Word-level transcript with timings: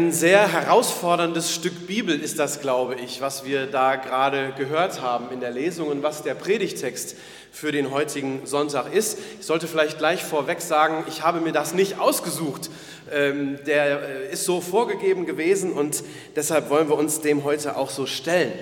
Ein 0.00 0.12
sehr 0.12 0.50
herausforderndes 0.50 1.54
Stück 1.54 1.86
Bibel 1.86 2.18
ist 2.18 2.38
das, 2.38 2.62
glaube 2.62 2.94
ich, 2.94 3.20
was 3.20 3.44
wir 3.44 3.66
da 3.66 3.96
gerade 3.96 4.54
gehört 4.56 5.02
haben 5.02 5.26
in 5.30 5.40
der 5.40 5.50
Lesung 5.50 5.88
und 5.88 6.02
was 6.02 6.22
der 6.22 6.34
Predigtext 6.34 7.16
für 7.52 7.70
den 7.70 7.90
heutigen 7.90 8.46
Sonntag 8.46 8.94
ist. 8.94 9.18
Ich 9.38 9.44
sollte 9.44 9.68
vielleicht 9.68 9.98
gleich 9.98 10.24
vorweg 10.24 10.62
sagen, 10.62 11.04
ich 11.06 11.22
habe 11.22 11.42
mir 11.42 11.52
das 11.52 11.74
nicht 11.74 11.98
ausgesucht. 11.98 12.70
Ähm, 13.12 13.58
der 13.66 14.00
äh, 14.00 14.32
ist 14.32 14.46
so 14.46 14.62
vorgegeben 14.62 15.26
gewesen 15.26 15.70
und 15.70 16.02
deshalb 16.34 16.70
wollen 16.70 16.88
wir 16.88 16.96
uns 16.96 17.20
dem 17.20 17.44
heute 17.44 17.76
auch 17.76 17.90
so 17.90 18.06
stellen. 18.06 18.54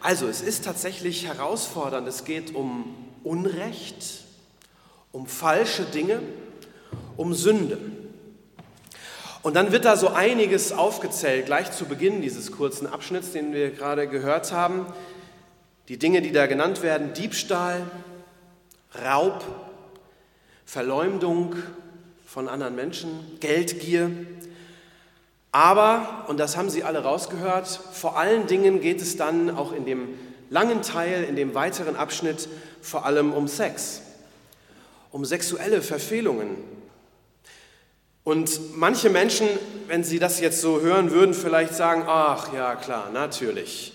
Also, 0.00 0.26
es 0.26 0.40
ist 0.40 0.64
tatsächlich 0.64 1.26
herausfordernd. 1.26 2.08
Es 2.08 2.24
geht 2.24 2.54
um 2.54 2.94
Unrecht, 3.24 4.24
um 5.12 5.26
falsche 5.26 5.82
Dinge, 5.82 6.20
um 7.18 7.34
Sünde. 7.34 7.76
Und 9.42 9.54
dann 9.54 9.70
wird 9.70 9.84
da 9.84 9.96
so 9.96 10.08
einiges 10.08 10.72
aufgezählt, 10.72 11.46
gleich 11.46 11.70
zu 11.70 11.84
Beginn 11.84 12.22
dieses 12.22 12.50
kurzen 12.50 12.86
Abschnitts, 12.86 13.32
den 13.32 13.52
wir 13.52 13.70
gerade 13.70 14.08
gehört 14.08 14.52
haben. 14.52 14.86
Die 15.88 15.96
Dinge, 15.96 16.22
die 16.22 16.32
da 16.32 16.46
genannt 16.46 16.82
werden, 16.82 17.12
Diebstahl, 17.14 17.82
Raub, 19.04 19.44
Verleumdung 20.66 21.54
von 22.26 22.48
anderen 22.48 22.74
Menschen, 22.74 23.38
Geldgier. 23.38 24.10
Aber, 25.52 26.24
und 26.26 26.38
das 26.38 26.56
haben 26.56 26.68
Sie 26.68 26.82
alle 26.82 27.04
rausgehört, 27.04 27.68
vor 27.68 28.18
allen 28.18 28.48
Dingen 28.48 28.80
geht 28.80 29.00
es 29.00 29.16
dann 29.16 29.50
auch 29.50 29.72
in 29.72 29.86
dem 29.86 30.08
langen 30.50 30.82
Teil, 30.82 31.24
in 31.24 31.36
dem 31.36 31.54
weiteren 31.54 31.96
Abschnitt 31.96 32.48
vor 32.82 33.06
allem 33.06 33.32
um 33.32 33.46
Sex, 33.46 34.02
um 35.10 35.24
sexuelle 35.24 35.80
Verfehlungen, 35.80 36.56
und 38.28 38.76
manche 38.76 39.08
Menschen, 39.08 39.48
wenn 39.86 40.04
sie 40.04 40.18
das 40.18 40.38
jetzt 40.38 40.60
so 40.60 40.82
hören 40.82 41.12
würden, 41.12 41.32
vielleicht 41.32 41.74
sagen, 41.74 42.04
ach 42.06 42.52
ja 42.52 42.76
klar, 42.76 43.08
natürlich. 43.10 43.94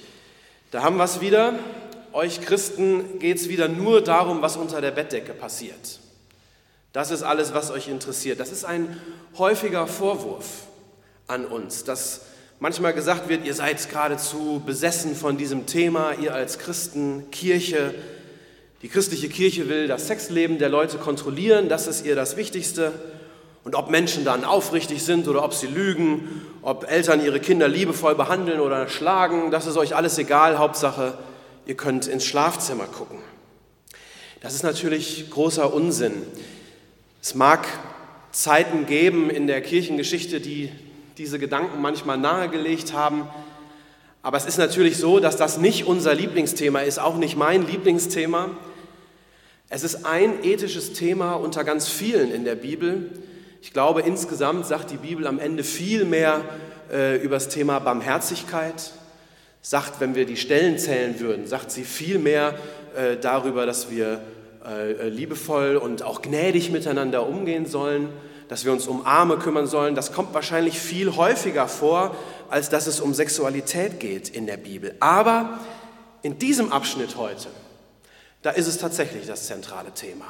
Da 0.72 0.81
haben 0.81 0.98
wir 0.98 1.03
es 1.03 1.22
wieder. 1.22 1.53
Euch 2.14 2.42
Christen 2.42 3.20
geht 3.20 3.38
es 3.38 3.48
wieder 3.48 3.67
nur 3.67 4.02
darum, 4.02 4.42
was 4.42 4.58
unter 4.58 4.81
der 4.81 4.90
Bettdecke 4.90 5.34
passiert. 5.34 6.00
Das 6.94 7.12
ist 7.12 7.22
alles, 7.22 7.53
was 7.53 7.70
euch 7.70 7.88
interessiert. 7.88 8.40
Das 8.40 8.52
ist 8.52 8.66
ein 8.66 9.00
häufiger 9.38 9.86
Vorwurf 9.86 10.64
an 11.28 11.45
uns, 11.45 11.84
dass 11.84 12.22
manchmal 12.59 12.95
gesagt 12.95 13.30
wird, 13.30 13.45
ihr 13.45 13.53
seid 13.53 13.88
geradezu 13.88 14.64
besessen 14.66 15.16
von 15.16 15.38
diesem 15.38 15.68
Thema, 15.68 16.14
ihr 16.20 16.34
als 16.34 16.58
Christen, 16.58 17.30
Kirche. 17.30 17.94
Die 18.81 18.90
christliche 18.90 19.30
Kirche 19.30 19.70
will 19.70 19.86
das 19.86 20.08
Sexleben 20.08 20.58
der 20.58 20.70
Leute 20.70 20.97
kontrollieren, 20.97 21.70
das 21.70 21.86
ist 21.86 22.03
ihr 22.03 22.16
das 22.16 22.36
Wichtigste. 22.36 22.94
Und 23.64 23.75
ob 23.75 23.89
Menschen 23.89 24.25
dann 24.25 24.44
aufrichtig 24.44 25.03
sind 25.03 25.28
oder 25.28 25.44
ob 25.44 25.53
sie 25.53 25.67
lügen, 25.67 26.42
ob 26.61 26.89
Eltern 26.89 27.23
ihre 27.23 27.39
Kinder 27.39 27.67
liebevoll 27.67 28.16
behandeln 28.16 28.59
oder 28.59 28.89
schlagen, 28.89 29.52
das 29.52 29.68
ist 29.68 29.78
euch 29.78 29.96
alles 29.96 30.18
egal. 30.18 30.57
Hauptsache, 30.57 31.18
ihr 31.66 31.75
könnt 31.75 32.07
ins 32.07 32.25
Schlafzimmer 32.25 32.85
gucken. 32.85 33.19
Das 34.41 34.53
ist 34.53 34.63
natürlich 34.63 35.29
großer 35.29 35.74
Unsinn. 35.74 36.24
Es 37.22 37.35
mag 37.35 37.66
Zeiten 38.34 38.85
geben 38.85 39.29
in 39.29 39.47
der 39.47 39.62
Kirchengeschichte, 39.62 40.41
die 40.41 40.69
diese 41.18 41.40
Gedanken 41.40 41.81
manchmal 41.81 42.18
nahegelegt 42.18 42.91
haben. 42.91 43.28
Aber 44.22 44.35
es 44.35 44.45
ist 44.45 44.57
natürlich 44.57 44.97
so, 44.97 45.19
dass 45.19 45.38
das 45.38 45.57
nicht 45.57 45.85
unser 45.85 46.13
Lieblingsthema 46.16 46.80
ist, 46.80 47.00
auch 47.00 47.16
nicht 47.16 47.38
mein 47.38 47.66
Lieblingsthema. 47.66 48.50
Es 49.69 49.84
ist 49.84 50.06
ein 50.06 50.44
ethisches 50.44 50.94
Thema 50.94 51.35
unter 51.35 51.63
ganz 51.63 51.88
vielen 51.88 52.31
in 52.31 52.44
der 52.44 52.56
Bibel. 52.56 53.12
Ich 53.63 53.72
glaube, 53.72 54.01
insgesamt 54.01 54.66
sagt 54.66 54.91
die 54.91 54.97
Bibel 54.97 55.25
am 55.25 55.40
Ende 55.40 55.63
viel 55.63 56.03
mehr 56.03 56.41
äh, 56.91 57.16
über 57.24 57.38
das 57.38 57.47
Thema 57.47 57.79
Barmherzigkeit, 57.79 58.91
sagt, 59.62 60.01
wenn 60.01 60.16
wir 60.16 60.25
die 60.25 60.35
Stellen 60.35 60.78
zählen 60.78 61.18
würden, 61.22 61.47
sagt 61.47 61.72
sie 61.72 61.85
viel 61.85 62.19
mehr 62.19 62.56
äh, 62.94 63.16
darüber, 63.16 63.66
dass 63.66 63.90
wir 63.90 64.19
äh, 64.68 65.07
liebevoll 65.07 65.78
und 65.78 66.03
auch 66.03 66.22
gnädig 66.22 66.72
miteinander 66.72 67.25
umgehen 67.25 67.66
sollen, 67.66 68.09
dass 68.50 68.66
wir 68.66 68.74
uns 68.74 68.85
um 68.85 69.06
Arme 69.06 69.38
kümmern 69.38 69.66
sollen. 69.66 69.95
Das 69.95 70.12
kommt 70.12 70.34
wahrscheinlich 70.34 70.78
viel 70.78 71.16
häufiger 71.16 71.69
vor, 71.69 72.18
als 72.50 72.69
dass 72.69 72.85
es 72.85 73.00
um 73.00 73.13
Sexualität 73.13 74.01
geht 74.01 74.28
in 74.28 74.45
der 74.45 74.57
Bibel. 74.57 74.94
Aber 75.00 75.57
in 76.22 76.38
diesem 76.38 76.74
Abschnitt 76.74 77.16
heute, 77.16 77.47
da 78.41 78.50
ist 78.50 78.68
es 78.68 78.78
tatsächlich 78.78 79.25
das 79.25 79.47
zentrale 79.47 79.94
Thema. 79.94 80.25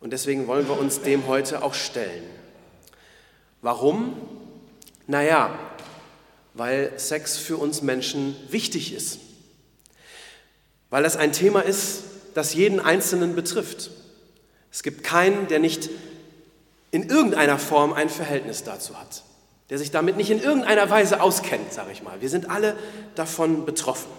Und 0.00 0.12
deswegen 0.12 0.46
wollen 0.48 0.68
wir 0.68 0.78
uns 0.78 1.00
dem 1.00 1.26
heute 1.26 1.62
auch 1.62 1.72
stellen. 1.72 2.41
Warum? 3.62 4.16
Naja, 5.06 5.56
weil 6.54 6.92
Sex 6.98 7.38
für 7.38 7.56
uns 7.56 7.80
Menschen 7.80 8.36
wichtig 8.50 8.92
ist. 8.92 9.20
Weil 10.90 11.04
das 11.04 11.16
ein 11.16 11.32
Thema 11.32 11.60
ist, 11.60 12.02
das 12.34 12.54
jeden 12.54 12.80
Einzelnen 12.80 13.34
betrifft. 13.34 13.90
Es 14.70 14.82
gibt 14.82 15.04
keinen, 15.04 15.48
der 15.48 15.60
nicht 15.60 15.90
in 16.90 17.08
irgendeiner 17.08 17.58
Form 17.58 17.92
ein 17.92 18.10
Verhältnis 18.10 18.64
dazu 18.64 18.98
hat, 18.98 19.22
der 19.70 19.78
sich 19.78 19.90
damit 19.90 20.16
nicht 20.16 20.30
in 20.30 20.42
irgendeiner 20.42 20.90
Weise 20.90 21.22
auskennt, 21.22 21.72
sage 21.72 21.92
ich 21.92 22.02
mal. 22.02 22.20
Wir 22.20 22.28
sind 22.28 22.50
alle 22.50 22.76
davon 23.14 23.64
betroffen. 23.64 24.10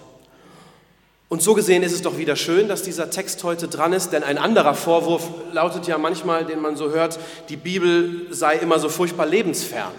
Und 1.34 1.42
so 1.42 1.56
gesehen 1.56 1.82
ist 1.82 1.94
es 1.94 2.04
doch 2.04 2.20
wieder 2.20 2.36
schön, 2.36 2.68
dass 2.68 2.84
dieser 2.84 3.10
Text 3.10 3.44
heute 3.44 3.68
dran 3.68 3.92
ist, 3.92 4.12
denn 4.12 4.22
ein 4.22 4.38
anderer 4.38 4.76
Vorwurf 4.76 5.32
lautet 5.52 5.88
ja 5.88 5.98
manchmal, 5.98 6.46
den 6.46 6.62
man 6.62 6.76
so 6.76 6.92
hört, 6.92 7.18
die 7.50 7.56
Bibel 7.56 8.28
sei 8.30 8.58
immer 8.58 8.78
so 8.78 8.88
furchtbar 8.88 9.26
lebensfern. 9.26 9.94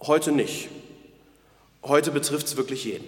Heute 0.00 0.32
nicht. 0.32 0.70
Heute 1.82 2.10
betrifft 2.10 2.46
es 2.46 2.56
wirklich 2.56 2.86
jeden. 2.86 3.04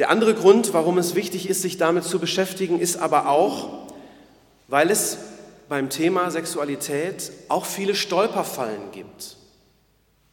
Der 0.00 0.10
andere 0.10 0.34
Grund, 0.34 0.74
warum 0.74 0.98
es 0.98 1.14
wichtig 1.14 1.48
ist, 1.48 1.62
sich 1.62 1.78
damit 1.78 2.02
zu 2.02 2.18
beschäftigen, 2.18 2.80
ist 2.80 2.96
aber 2.96 3.28
auch, 3.28 3.86
weil 4.66 4.90
es 4.90 5.18
beim 5.68 5.90
Thema 5.90 6.32
Sexualität 6.32 7.30
auch 7.48 7.66
viele 7.66 7.94
Stolperfallen 7.94 8.90
gibt. 8.90 9.36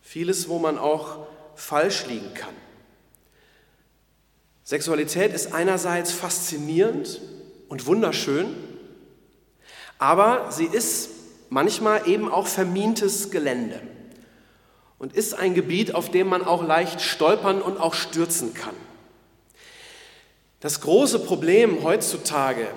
Vieles, 0.02 0.50
wo 0.50 0.58
man 0.58 0.80
auch 0.80 1.20
falsch 1.54 2.08
liegen 2.08 2.34
kann. 2.34 2.56
Sexualität 4.64 5.34
ist 5.34 5.54
einerseits 5.54 6.12
faszinierend 6.12 7.22
und 7.68 7.86
wunderschön, 7.88 8.56
aber 9.98 10.52
sie 10.52 10.66
ist 10.66 11.10
manchmal 11.50 12.08
eben 12.08 12.32
auch 12.32 12.48
vermintes 12.48 13.32
Gelände 13.32 13.82
und 15.00 15.14
ist 15.14 15.34
ein 15.34 15.54
Gebiet, 15.54 15.96
auf 15.96 16.12
dem 16.12 16.28
man 16.28 16.44
auch 16.44 16.64
leicht 16.64 17.02
stolpern 17.02 17.62
und 17.62 17.80
auch 17.80 17.94
stürzen 17.94 18.54
kann. 18.54 18.76
Das 20.60 20.82
große 20.82 21.20
Problem 21.20 21.84
heutzutage 21.84 22.68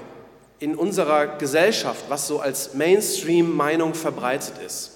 in 0.58 0.74
unserer 0.74 1.38
Gesellschaft, 1.38 2.06
was 2.08 2.26
so 2.26 2.40
als 2.40 2.72
Mainstream-Meinung 2.72 3.92
verbreitet 3.92 4.54
ist, 4.64 4.92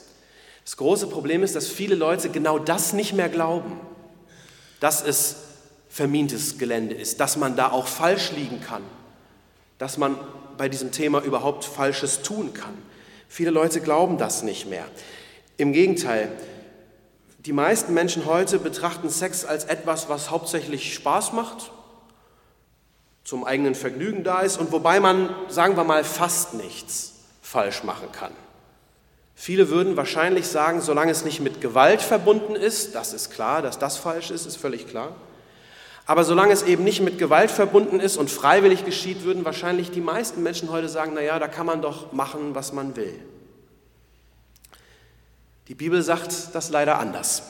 das 0.65 0.77
große 0.77 1.07
Problem 1.07 1.43
ist, 1.43 1.55
dass 1.55 1.69
viele 1.69 1.95
Leute 1.95 2.31
genau 2.31 2.59
das 2.59 2.93
nicht 2.93 3.13
mehr 3.13 3.29
glauben, 3.29 3.79
dass 4.81 5.03
es 5.03 5.37
vermintes 5.99 6.59
Gelände 6.59 6.95
ist, 6.95 7.19
dass 7.19 7.37
man 7.37 7.57
da 7.57 7.73
auch 7.73 7.89
falsch 7.89 8.31
liegen 8.31 8.61
kann, 8.61 8.85
dass 9.79 9.99
man 9.99 10.17
bei 10.57 10.69
diesem 10.69 10.93
Thema 10.93 11.21
überhaupt 11.23 11.65
Falsches 11.65 12.23
tun 12.23 12.55
kann. 12.55 12.79
Viele 13.29 13.51
Leute 13.51 13.81
glauben 13.81 14.17
das 14.17 14.45
nicht 14.45 14.71
mehr. 14.71 14.85
Im 15.57 15.73
Gegenteil, 15.73 16.31
die 17.41 17.53
meisten 17.53 17.95
Menschen 17.95 18.27
heute 18.27 18.61
betrachten 18.61 19.11
Sex 19.11 19.45
als 19.45 19.65
etwas, 19.65 20.09
was 20.09 20.31
hauptsächlich 20.31 20.95
Spaß 20.95 21.33
macht, 21.33 21.73
zum 23.25 23.45
eigenen 23.45 23.75
Vergnügen 23.75 24.23
da 24.23 24.43
ist 24.43 24.57
und 24.57 24.71
wobei 24.71 25.01
man, 25.01 25.35
sagen 25.49 25.77
wir 25.77 25.83
mal, 25.83 26.05
fast 26.05 26.55
nichts 26.55 27.15
falsch 27.43 27.83
machen 27.83 28.13
kann. 28.13 28.33
Viele 29.35 29.69
würden 29.69 29.97
wahrscheinlich 29.97 30.47
sagen, 30.47 30.81
solange 30.81 31.11
es 31.11 31.25
nicht 31.25 31.41
mit 31.41 31.61
Gewalt 31.61 32.03
verbunden 32.03 32.55
ist, 32.55 32.95
das 32.95 33.13
ist 33.13 33.31
klar, 33.31 33.63
dass 33.63 33.81
das 33.81 33.97
falsch 33.97 34.31
ist, 34.31 34.47
ist 34.47 34.57
völlig 34.57 34.87
klar. 34.87 35.17
Aber 36.09 36.25
solange 36.25 36.55
es 36.55 36.63
eben 36.63 36.85
nicht 36.85 37.03
mit 37.03 37.19
Gewalt 37.19 37.51
verbunden 37.51 38.01
ist 38.01 38.17
und 38.17 38.31
freiwillig 38.31 38.87
geschieht, 38.87 39.25
würden 39.25 39.45
wahrscheinlich 39.45 39.91
die 39.91 40.01
meisten 40.01 40.43
Menschen 40.43 40.71
heute 40.71 40.89
sagen, 40.89 41.13
naja, 41.13 41.39
da 41.39 41.49
kann 41.49 41.67
man 41.67 41.83
doch 41.83 42.13
machen, 42.13 42.55
was 42.55 42.73
man 42.73 42.97
will. 42.97 43.13
Die 45.69 45.75
Bibel 45.75 46.03
sagt 46.03 46.55
das 46.55 46.71
leider 46.71 46.99
anders. 46.99 47.43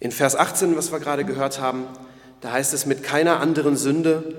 In 0.00 0.10
Vers 0.10 0.34
18, 0.34 0.76
was 0.76 0.90
wir 0.90 0.98
gerade 0.98 1.24
gehört 1.24 1.60
haben, 1.60 1.86
da 2.40 2.50
heißt 2.50 2.74
es, 2.74 2.86
mit 2.86 3.04
keiner 3.04 3.38
anderen 3.38 3.76
Sünde 3.76 4.34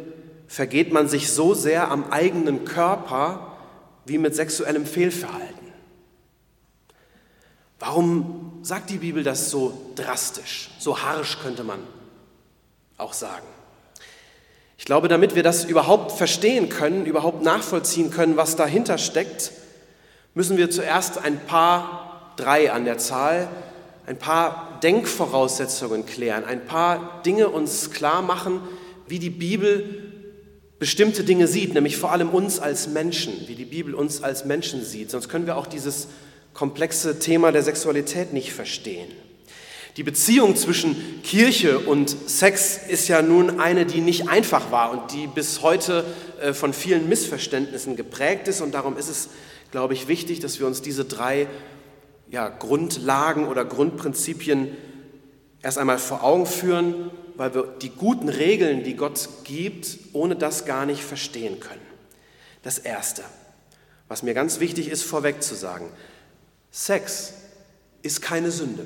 vergeht 0.48 0.92
man 0.92 1.08
sich 1.08 1.32
so 1.32 1.54
sehr 1.54 1.90
am 1.90 2.12
eigenen 2.12 2.66
Körper 2.66 3.56
wie 4.06 4.18
mit 4.18 4.36
sexuellem 4.36 4.86
Fehlverhalten. 4.86 5.56
Warum 7.80 8.45
sagt 8.66 8.90
die 8.90 8.98
Bibel 8.98 9.22
das 9.24 9.52
so 9.52 9.92
drastisch, 9.96 10.72
so 10.80 11.00
harsch 11.04 11.38
könnte 11.44 11.64
man 11.64 11.80
auch 12.98 13.14
sagen? 13.14 13.46
Ich 14.78 14.86
glaube, 14.86 15.08
damit 15.08 15.36
wir 15.36 15.44
das 15.44 15.66
überhaupt 15.66 16.12
verstehen 16.12 16.68
können, 16.70 17.06
überhaupt 17.06 17.44
nachvollziehen 17.44 18.10
können, 18.10 18.38
was 18.38 18.56
dahinter 18.56 18.98
steckt, 18.98 19.52
müssen 20.34 20.58
wir 20.58 20.72
zuerst 20.72 21.20
ein 21.20 21.40
paar, 21.46 22.34
drei 22.38 22.72
an 22.72 22.86
der 22.86 22.98
Zahl, 22.98 23.48
ein 24.08 24.18
paar 24.18 24.80
Denkvoraussetzungen 24.82 26.08
klären, 26.08 26.44
ein 26.44 26.66
paar 26.66 27.22
Dinge 27.24 27.50
uns 27.50 27.92
klar 27.92 28.24
machen, 28.24 28.62
wie 29.08 29.20
die 29.20 29.30
Bibel 29.30 30.12
bestimmte 30.80 31.24
Dinge 31.24 31.48
sieht, 31.48 31.76
nämlich 31.76 31.98
vor 31.98 32.12
allem 32.12 32.30
uns 32.30 32.60
als 32.60 32.88
Menschen, 32.88 33.48
wie 33.48 33.56
die 33.56 33.66
Bibel 33.66 33.94
uns 33.94 34.24
als 34.24 34.44
Menschen 34.44 34.84
sieht. 34.84 35.12
Sonst 35.12 35.30
können 35.30 35.46
wir 35.46 35.56
auch 35.56 35.68
dieses 35.68 36.08
komplexe 36.56 37.20
Thema 37.20 37.52
der 37.52 37.62
Sexualität 37.62 38.34
nicht 38.34 38.54
verstehen. 38.54 39.12
Die 39.98 40.04
Beziehung 40.04 40.56
zwischen 40.56 41.22
Kirche 41.22 41.80
und 41.80 42.10
Sex 42.10 42.78
ist 42.90 43.08
ja 43.08 43.22
nun 43.22 43.60
eine, 43.60 43.86
die 43.86 44.02
nicht 44.02 44.28
einfach 44.28 44.72
war 44.72 44.92
und 44.92 45.14
die 45.14 45.28
bis 45.28 45.62
heute 45.62 46.04
äh, 46.42 46.54
von 46.54 46.74
vielen 46.74 47.08
Missverständnissen 47.08 47.96
geprägt 47.96 48.48
ist. 48.48 48.60
Und 48.60 48.74
darum 48.74 48.98
ist 48.98 49.10
es, 49.10 49.30
glaube 49.72 49.94
ich, 49.94 50.08
wichtig, 50.08 50.40
dass 50.40 50.60
wir 50.60 50.68
uns 50.68 50.82
diese 50.82 51.06
drei 51.06 51.48
ja, 52.30 52.50
Grundlagen 52.50 53.48
oder 53.48 53.64
Grundprinzipien 53.64 54.76
erst 55.62 55.78
einmal 55.78 55.98
vor 55.98 56.24
Augen 56.24 56.46
führen, 56.46 57.12
weil 57.36 57.54
wir 57.54 57.64
die 57.82 57.90
guten 57.90 58.28
Regeln, 58.28 58.84
die 58.84 58.96
Gott 58.96 59.30
gibt, 59.44 59.98
ohne 60.14 60.36
das 60.36 60.66
gar 60.66 60.86
nicht 60.86 61.04
verstehen 61.04 61.60
können. 61.60 61.82
Das 62.64 62.80
Erste, 62.80 63.24
was 64.10 64.24
mir 64.24 64.34
ganz 64.34 64.60
wichtig 64.60 64.90
ist, 64.90 65.04
vorweg 65.04 65.42
zu 65.42 65.56
sagen, 65.56 65.90
Sex 66.76 67.32
ist 68.02 68.22
keine 68.22 68.52
Sünde. 68.52 68.86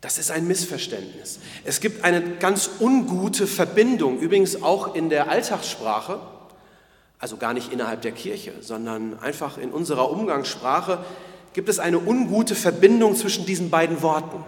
Das 0.00 0.16
ist 0.16 0.30
ein 0.30 0.48
Missverständnis. 0.48 1.40
Es 1.62 1.80
gibt 1.80 2.04
eine 2.04 2.36
ganz 2.36 2.70
ungute 2.80 3.46
Verbindung, 3.46 4.18
übrigens 4.20 4.62
auch 4.62 4.94
in 4.94 5.10
der 5.10 5.28
Alltagssprache, 5.28 6.18
also 7.18 7.36
gar 7.36 7.52
nicht 7.52 7.70
innerhalb 7.70 8.00
der 8.00 8.12
Kirche, 8.12 8.54
sondern 8.62 9.18
einfach 9.18 9.58
in 9.58 9.72
unserer 9.72 10.10
Umgangssprache 10.10 11.04
gibt 11.52 11.68
es 11.68 11.78
eine 11.78 11.98
ungute 11.98 12.54
Verbindung 12.54 13.14
zwischen 13.14 13.44
diesen 13.44 13.68
beiden 13.68 14.00
Worten, 14.00 14.42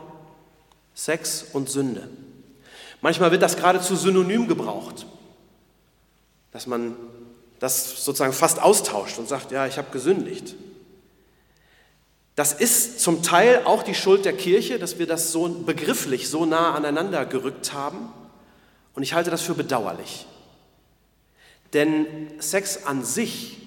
Sex 0.94 1.44
und 1.52 1.68
Sünde. 1.68 2.08
Manchmal 3.02 3.30
wird 3.30 3.42
das 3.42 3.56
geradezu 3.56 3.94
synonym 3.94 4.48
gebraucht, 4.48 5.04
dass 6.50 6.66
man 6.66 6.96
das 7.58 8.02
sozusagen 8.06 8.32
fast 8.32 8.58
austauscht 8.58 9.18
und 9.18 9.28
sagt, 9.28 9.52
ja, 9.52 9.66
ich 9.66 9.76
habe 9.76 9.90
gesündigt. 9.90 10.54
Das 12.38 12.52
ist 12.52 13.00
zum 13.00 13.24
Teil 13.24 13.62
auch 13.64 13.82
die 13.82 13.96
Schuld 13.96 14.24
der 14.24 14.32
Kirche, 14.32 14.78
dass 14.78 15.00
wir 15.00 15.08
das 15.08 15.32
so 15.32 15.48
begrifflich 15.48 16.28
so 16.28 16.46
nah 16.46 16.72
aneinander 16.72 17.26
gerückt 17.26 17.72
haben. 17.72 18.12
Und 18.94 19.02
ich 19.02 19.12
halte 19.12 19.32
das 19.32 19.42
für 19.42 19.54
bedauerlich. 19.54 20.24
Denn 21.72 22.06
Sex 22.38 22.84
an 22.84 23.04
sich, 23.04 23.58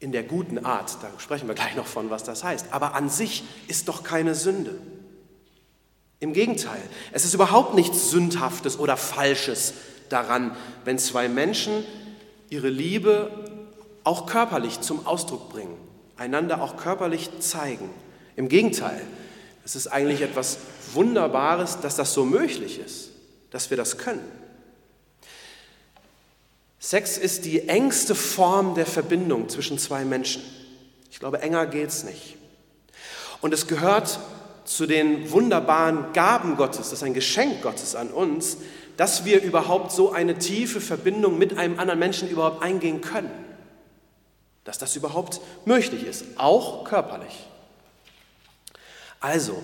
in 0.00 0.12
der 0.12 0.22
guten 0.22 0.66
Art, 0.66 0.98
da 1.00 1.08
sprechen 1.16 1.48
wir 1.48 1.54
gleich 1.54 1.74
noch 1.76 1.86
von, 1.86 2.10
was 2.10 2.24
das 2.24 2.44
heißt, 2.44 2.66
aber 2.72 2.94
an 2.94 3.08
sich 3.08 3.42
ist 3.68 3.88
doch 3.88 4.04
keine 4.04 4.34
Sünde. 4.34 4.78
Im 6.20 6.34
Gegenteil, 6.34 6.82
es 7.12 7.24
ist 7.24 7.32
überhaupt 7.32 7.74
nichts 7.74 8.10
Sündhaftes 8.10 8.78
oder 8.78 8.98
Falsches 8.98 9.72
daran, 10.10 10.54
wenn 10.84 10.98
zwei 10.98 11.26
Menschen 11.30 11.86
ihre 12.50 12.68
Liebe 12.68 13.30
auch 14.04 14.26
körperlich 14.26 14.82
zum 14.82 15.06
Ausdruck 15.06 15.48
bringen 15.48 15.85
einander 16.16 16.62
auch 16.62 16.76
körperlich 16.76 17.30
zeigen. 17.40 17.90
Im 18.36 18.48
Gegenteil, 18.48 19.00
es 19.64 19.76
ist 19.76 19.88
eigentlich 19.88 20.22
etwas 20.22 20.58
Wunderbares, 20.92 21.80
dass 21.80 21.96
das 21.96 22.12
so 22.14 22.24
möglich 22.24 22.78
ist, 22.78 23.10
dass 23.50 23.70
wir 23.70 23.76
das 23.76 23.98
können. 23.98 24.24
Sex 26.78 27.18
ist 27.18 27.44
die 27.44 27.68
engste 27.68 28.14
Form 28.14 28.74
der 28.74 28.86
Verbindung 28.86 29.48
zwischen 29.48 29.78
zwei 29.78 30.04
Menschen. 30.04 30.42
Ich 31.10 31.18
glaube, 31.18 31.40
enger 31.40 31.66
geht 31.66 31.88
es 31.88 32.04
nicht. 32.04 32.36
Und 33.40 33.52
es 33.52 33.66
gehört 33.66 34.20
zu 34.64 34.86
den 34.86 35.30
wunderbaren 35.30 36.12
Gaben 36.12 36.56
Gottes, 36.56 36.90
das 36.90 36.94
ist 36.94 37.02
ein 37.02 37.14
Geschenk 37.14 37.62
Gottes 37.62 37.94
an 37.94 38.10
uns, 38.10 38.58
dass 38.96 39.24
wir 39.24 39.42
überhaupt 39.42 39.92
so 39.92 40.12
eine 40.12 40.38
tiefe 40.38 40.80
Verbindung 40.80 41.38
mit 41.38 41.58
einem 41.58 41.78
anderen 41.78 41.98
Menschen 41.98 42.28
überhaupt 42.28 42.62
eingehen 42.62 43.00
können 43.00 43.30
dass 44.66 44.78
das 44.78 44.96
überhaupt 44.96 45.40
möglich 45.64 46.04
ist, 46.04 46.24
auch 46.36 46.84
körperlich. 46.84 47.46
Also, 49.20 49.62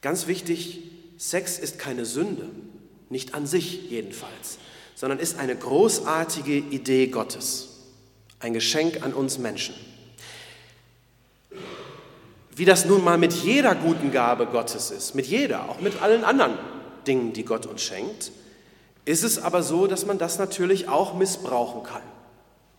ganz 0.00 0.28
wichtig, 0.28 0.82
Sex 1.18 1.58
ist 1.58 1.78
keine 1.80 2.06
Sünde, 2.06 2.48
nicht 3.10 3.34
an 3.34 3.46
sich 3.46 3.90
jedenfalls, 3.90 4.58
sondern 4.94 5.18
ist 5.18 5.38
eine 5.38 5.56
großartige 5.56 6.56
Idee 6.56 7.08
Gottes, 7.08 7.70
ein 8.38 8.54
Geschenk 8.54 9.02
an 9.02 9.12
uns 9.12 9.38
Menschen. 9.38 9.74
Wie 12.54 12.64
das 12.64 12.84
nun 12.84 13.02
mal 13.02 13.18
mit 13.18 13.32
jeder 13.32 13.74
guten 13.74 14.12
Gabe 14.12 14.46
Gottes 14.46 14.92
ist, 14.92 15.16
mit 15.16 15.26
jeder, 15.26 15.68
auch 15.68 15.80
mit 15.80 16.00
allen 16.02 16.22
anderen 16.22 16.56
Dingen, 17.08 17.32
die 17.32 17.44
Gott 17.44 17.66
uns 17.66 17.82
schenkt, 17.82 18.30
ist 19.04 19.24
es 19.24 19.42
aber 19.42 19.64
so, 19.64 19.88
dass 19.88 20.06
man 20.06 20.18
das 20.18 20.38
natürlich 20.38 20.86
auch 20.88 21.14
missbrauchen 21.14 21.82
kann 21.82 22.02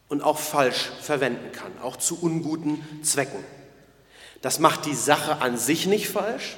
und 0.09 0.21
auch 0.23 0.37
falsch 0.37 0.91
verwenden 1.01 1.51
kann, 1.51 1.71
auch 1.81 1.95
zu 1.95 2.21
unguten 2.21 2.83
Zwecken. 3.03 3.43
Das 4.41 4.59
macht 4.59 4.85
die 4.85 4.95
Sache 4.95 5.41
an 5.41 5.57
sich 5.57 5.85
nicht 5.85 6.09
falsch, 6.09 6.57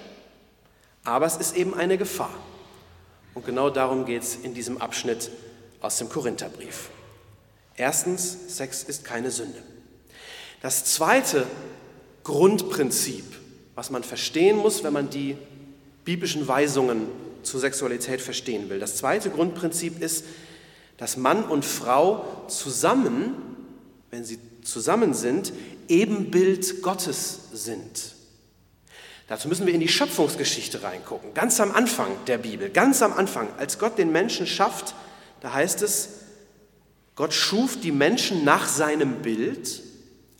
aber 1.03 1.25
es 1.25 1.35
ist 1.35 1.55
eben 1.55 1.73
eine 1.73 1.97
Gefahr. 1.97 2.33
Und 3.33 3.45
genau 3.45 3.69
darum 3.69 4.05
geht 4.05 4.23
es 4.23 4.35
in 4.35 4.53
diesem 4.53 4.79
Abschnitt 4.79 5.31
aus 5.81 5.97
dem 5.97 6.09
Korintherbrief. 6.09 6.89
Erstens, 7.75 8.55
Sex 8.55 8.83
ist 8.83 9.03
keine 9.03 9.31
Sünde. 9.31 9.61
Das 10.61 10.85
zweite 10.85 11.47
Grundprinzip, 12.23 13.25
was 13.73 13.89
man 13.89 14.03
verstehen 14.03 14.57
muss, 14.57 14.83
wenn 14.83 14.93
man 14.93 15.09
die 15.09 15.37
biblischen 16.05 16.47
Weisungen 16.47 17.07
zur 17.41 17.59
Sexualität 17.59 18.21
verstehen 18.21 18.69
will. 18.69 18.79
Das 18.79 18.97
zweite 18.97 19.29
Grundprinzip 19.29 20.01
ist, 20.01 20.25
dass 21.01 21.17
Mann 21.17 21.45
und 21.45 21.65
Frau 21.65 22.45
zusammen, 22.47 23.33
wenn 24.11 24.23
sie 24.23 24.37
zusammen 24.61 25.15
sind, 25.15 25.51
Ebenbild 25.87 26.83
Gottes 26.83 27.39
sind. 27.53 28.13
Dazu 29.27 29.47
müssen 29.47 29.65
wir 29.65 29.73
in 29.73 29.79
die 29.79 29.87
Schöpfungsgeschichte 29.87 30.83
reingucken, 30.83 31.33
ganz 31.33 31.59
am 31.59 31.71
Anfang 31.71 32.11
der 32.27 32.37
Bibel, 32.37 32.69
ganz 32.69 33.01
am 33.01 33.13
Anfang, 33.13 33.47
als 33.57 33.79
Gott 33.79 33.97
den 33.97 34.11
Menschen 34.11 34.45
schafft, 34.45 34.93
da 35.39 35.53
heißt 35.53 35.81
es, 35.81 36.09
Gott 37.15 37.33
schuf 37.33 37.79
die 37.79 37.91
Menschen 37.91 38.45
nach 38.45 38.67
seinem 38.67 39.23
Bild, 39.23 39.81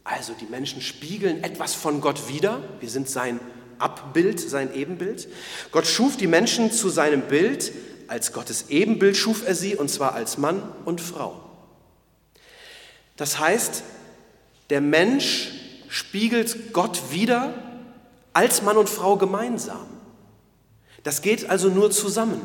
also 0.04 0.34
die 0.40 0.46
Menschen 0.46 0.84
spiegeln 0.84 1.44
etwas 1.44 1.74
von 1.74 2.02
Gott 2.02 2.30
wider, 2.30 2.62
wir 2.80 2.90
sind 2.90 3.10
sein 3.10 3.40
Abbild, 3.80 4.40
sein 4.40 4.76
Ebenbild. 4.76 5.28
Gott 5.72 5.88
schuf 5.88 6.18
die 6.18 6.28
Menschen 6.28 6.72
zu 6.72 6.90
seinem 6.90 7.24
Bild, 7.24 7.72
als 8.12 8.34
Gottes 8.34 8.66
Ebenbild 8.70 9.16
schuf 9.16 9.48
er 9.48 9.56
sie, 9.56 9.76
und 9.76 9.90
zwar 9.90 10.14
als 10.14 10.38
Mann 10.38 10.62
und 10.84 11.00
Frau. 11.00 11.40
Das 13.16 13.40
heißt, 13.40 13.84
der 14.70 14.82
Mensch 14.82 15.54
spiegelt 15.88 16.74
Gott 16.74 17.12
wieder 17.12 17.54
als 18.34 18.62
Mann 18.62 18.76
und 18.76 18.90
Frau 18.90 19.16
gemeinsam. 19.16 19.88
Das 21.04 21.22
geht 21.22 21.50
also 21.50 21.70
nur 21.70 21.90
zusammen. 21.90 22.42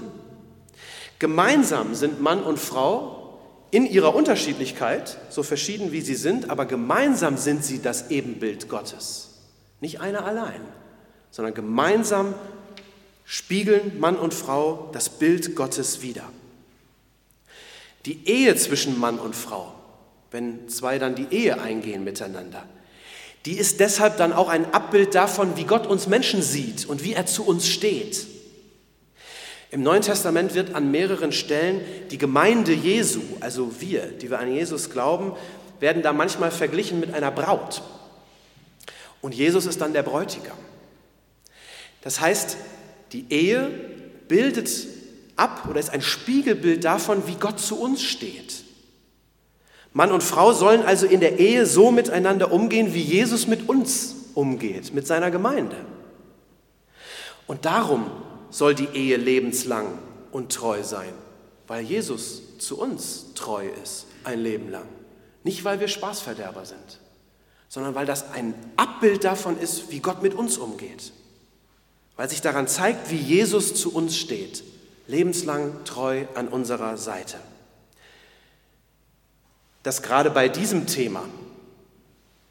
Gemeinsam 1.18 1.94
sind 1.94 2.20
Mann 2.20 2.42
und 2.42 2.58
Frau 2.58 3.40
in 3.72 3.86
ihrer 3.86 4.14
Unterschiedlichkeit, 4.14 5.18
so 5.30 5.42
verschieden 5.42 5.90
wie 5.90 6.00
sie 6.00 6.14
sind, 6.14 6.48
aber 6.48 6.66
gemeinsam 6.66 7.36
sind 7.36 7.64
sie 7.64 7.82
das 7.82 8.10
Ebenbild 8.10 8.68
Gottes. 8.68 9.30
Nicht 9.80 10.00
einer 10.00 10.24
allein, 10.24 10.60
sondern 11.30 11.54
gemeinsam 11.54 12.34
spiegeln 13.26 13.98
Mann 13.98 14.16
und 14.16 14.32
Frau 14.32 14.88
das 14.92 15.10
Bild 15.10 15.56
Gottes 15.56 16.00
wider. 16.00 16.24
Die 18.06 18.26
Ehe 18.26 18.54
zwischen 18.54 18.98
Mann 18.98 19.18
und 19.18 19.34
Frau, 19.34 19.74
wenn 20.30 20.68
zwei 20.68 20.98
dann 20.98 21.16
die 21.16 21.26
Ehe 21.30 21.60
eingehen 21.60 22.04
miteinander, 22.04 22.64
die 23.44 23.58
ist 23.58 23.80
deshalb 23.80 24.16
dann 24.16 24.32
auch 24.32 24.48
ein 24.48 24.72
Abbild 24.72 25.14
davon, 25.14 25.56
wie 25.56 25.64
Gott 25.64 25.86
uns 25.86 26.06
Menschen 26.06 26.40
sieht 26.40 26.86
und 26.86 27.04
wie 27.04 27.12
er 27.12 27.26
zu 27.26 27.44
uns 27.44 27.68
steht. 27.68 28.26
Im 29.70 29.82
Neuen 29.82 30.02
Testament 30.02 30.54
wird 30.54 30.74
an 30.74 30.90
mehreren 30.90 31.32
Stellen 31.32 31.80
die 32.10 32.18
Gemeinde 32.18 32.72
Jesu, 32.72 33.20
also 33.40 33.80
wir, 33.80 34.06
die 34.06 34.30
wir 34.30 34.38
an 34.38 34.52
Jesus 34.52 34.90
glauben, 34.90 35.32
werden 35.80 36.02
da 36.02 36.12
manchmal 36.12 36.50
verglichen 36.50 37.00
mit 37.00 37.12
einer 37.12 37.30
Braut. 37.30 37.82
Und 39.20 39.34
Jesus 39.34 39.66
ist 39.66 39.80
dann 39.80 39.92
der 39.92 40.04
Bräutigam. 40.04 40.56
Das 42.02 42.20
heißt, 42.20 42.56
Die 43.16 43.32
Ehe 43.32 43.70
bildet 44.28 44.70
ab 45.36 45.66
oder 45.70 45.80
ist 45.80 45.88
ein 45.88 46.02
Spiegelbild 46.02 46.84
davon, 46.84 47.26
wie 47.26 47.36
Gott 47.36 47.58
zu 47.58 47.80
uns 47.80 48.02
steht. 48.02 48.62
Mann 49.94 50.12
und 50.12 50.22
Frau 50.22 50.52
sollen 50.52 50.82
also 50.82 51.06
in 51.06 51.20
der 51.20 51.38
Ehe 51.38 51.64
so 51.64 51.90
miteinander 51.90 52.52
umgehen, 52.52 52.92
wie 52.92 53.00
Jesus 53.00 53.46
mit 53.46 53.70
uns 53.70 54.16
umgeht, 54.34 54.92
mit 54.92 55.06
seiner 55.06 55.30
Gemeinde. 55.30 55.76
Und 57.46 57.64
darum 57.64 58.10
soll 58.50 58.74
die 58.74 58.88
Ehe 58.92 59.16
lebenslang 59.16 59.96
und 60.30 60.52
treu 60.52 60.82
sein, 60.82 61.14
weil 61.68 61.84
Jesus 61.84 62.58
zu 62.58 62.78
uns 62.78 63.32
treu 63.34 63.66
ist, 63.82 64.08
ein 64.24 64.40
Leben 64.40 64.70
lang. 64.70 64.84
Nicht, 65.42 65.64
weil 65.64 65.80
wir 65.80 65.88
Spaßverderber 65.88 66.66
sind, 66.66 67.00
sondern 67.68 67.94
weil 67.94 68.04
das 68.04 68.32
ein 68.32 68.52
Abbild 68.76 69.24
davon 69.24 69.58
ist, 69.58 69.90
wie 69.90 70.00
Gott 70.00 70.22
mit 70.22 70.34
uns 70.34 70.58
umgeht. 70.58 71.14
Weil 72.16 72.30
sich 72.30 72.40
daran 72.40 72.66
zeigt, 72.66 73.10
wie 73.10 73.16
Jesus 73.16 73.74
zu 73.74 73.94
uns 73.94 74.16
steht, 74.16 74.64
lebenslang 75.06 75.84
treu 75.84 76.24
an 76.34 76.48
unserer 76.48 76.96
Seite. 76.96 77.36
Dass 79.82 80.02
gerade 80.02 80.30
bei 80.30 80.48
diesem 80.48 80.86
Thema, 80.86 81.24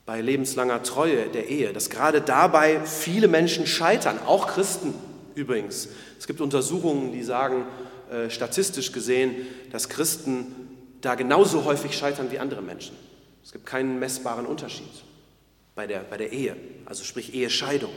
bei 0.05 0.21
lebenslanger 0.21 0.83
Treue 0.83 1.29
der 1.29 1.49
Ehe, 1.49 1.73
dass 1.73 1.89
gerade 1.89 2.21
dabei 2.21 2.85
viele 2.85 3.27
Menschen 3.27 3.65
scheitern, 3.65 4.19
auch 4.25 4.47
Christen 4.47 4.93
übrigens. 5.33 5.89
Es 6.17 6.27
gibt 6.27 6.41
Untersuchungen, 6.41 7.11
die 7.11 7.23
sagen, 7.23 7.65
äh, 8.11 8.29
statistisch 8.29 8.91
gesehen, 8.91 9.35
dass 9.71 9.89
Christen 9.89 10.55
da 11.01 11.15
genauso 11.15 11.65
häufig 11.65 11.97
scheitern 11.97 12.31
wie 12.31 12.39
andere 12.39 12.61
Menschen. 12.61 12.95
Es 13.43 13.51
gibt 13.51 13.65
keinen 13.65 13.99
messbaren 13.99 14.45
Unterschied 14.45 14.91
bei 15.75 15.87
der, 15.87 15.99
bei 15.99 16.17
der 16.17 16.31
Ehe, 16.31 16.55
also 16.85 17.03
sprich 17.03 17.33
Ehescheidung. 17.33 17.93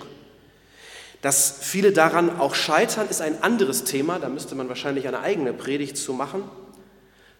Dass 1.22 1.58
viele 1.60 1.92
daran 1.92 2.38
auch 2.38 2.54
scheitern, 2.54 3.08
ist 3.08 3.20
ein 3.20 3.42
anderes 3.42 3.84
Thema, 3.84 4.18
da 4.18 4.28
müsste 4.28 4.54
man 4.54 4.68
wahrscheinlich 4.68 5.08
eine 5.08 5.20
eigene 5.20 5.52
Predigt 5.52 5.96
zu 5.96 6.12
machen. 6.12 6.44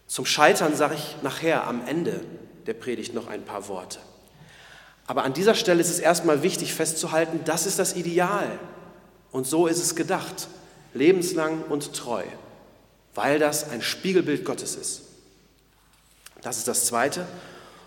Zum 0.07 0.25
Scheitern 0.25 0.75
sage 0.75 0.95
ich 0.95 1.15
nachher 1.21 1.65
am 1.65 1.85
Ende 1.87 2.21
der 2.65 2.73
Predigt 2.73 3.13
noch 3.13 3.27
ein 3.27 3.43
paar 3.43 3.67
Worte. 3.67 3.99
Aber 5.07 5.23
an 5.23 5.33
dieser 5.33 5.55
Stelle 5.55 5.81
ist 5.81 5.89
es 5.89 5.99
erstmal 5.99 6.43
wichtig 6.43 6.73
festzuhalten, 6.73 7.39
das 7.45 7.65
ist 7.65 7.79
das 7.79 7.95
Ideal. 7.95 8.59
Und 9.31 9.47
so 9.47 9.67
ist 9.67 9.81
es 9.81 9.95
gedacht, 9.95 10.47
lebenslang 10.93 11.63
und 11.69 11.93
treu, 11.93 12.23
weil 13.15 13.39
das 13.39 13.69
ein 13.69 13.81
Spiegelbild 13.81 14.45
Gottes 14.45 14.75
ist. 14.75 15.03
Das 16.41 16.57
ist 16.57 16.67
das 16.67 16.85
Zweite. 16.85 17.25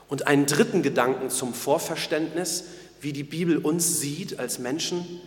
Und 0.08 0.26
einen 0.26 0.46
dritten 0.46 0.82
Gedanken 0.82 1.30
zum 1.30 1.54
Vorverständnis, 1.54 2.64
wie 3.00 3.12
die 3.12 3.24
Bibel 3.24 3.58
uns 3.58 4.00
sieht 4.00 4.38
als 4.38 4.58
Menschen. 4.58 5.20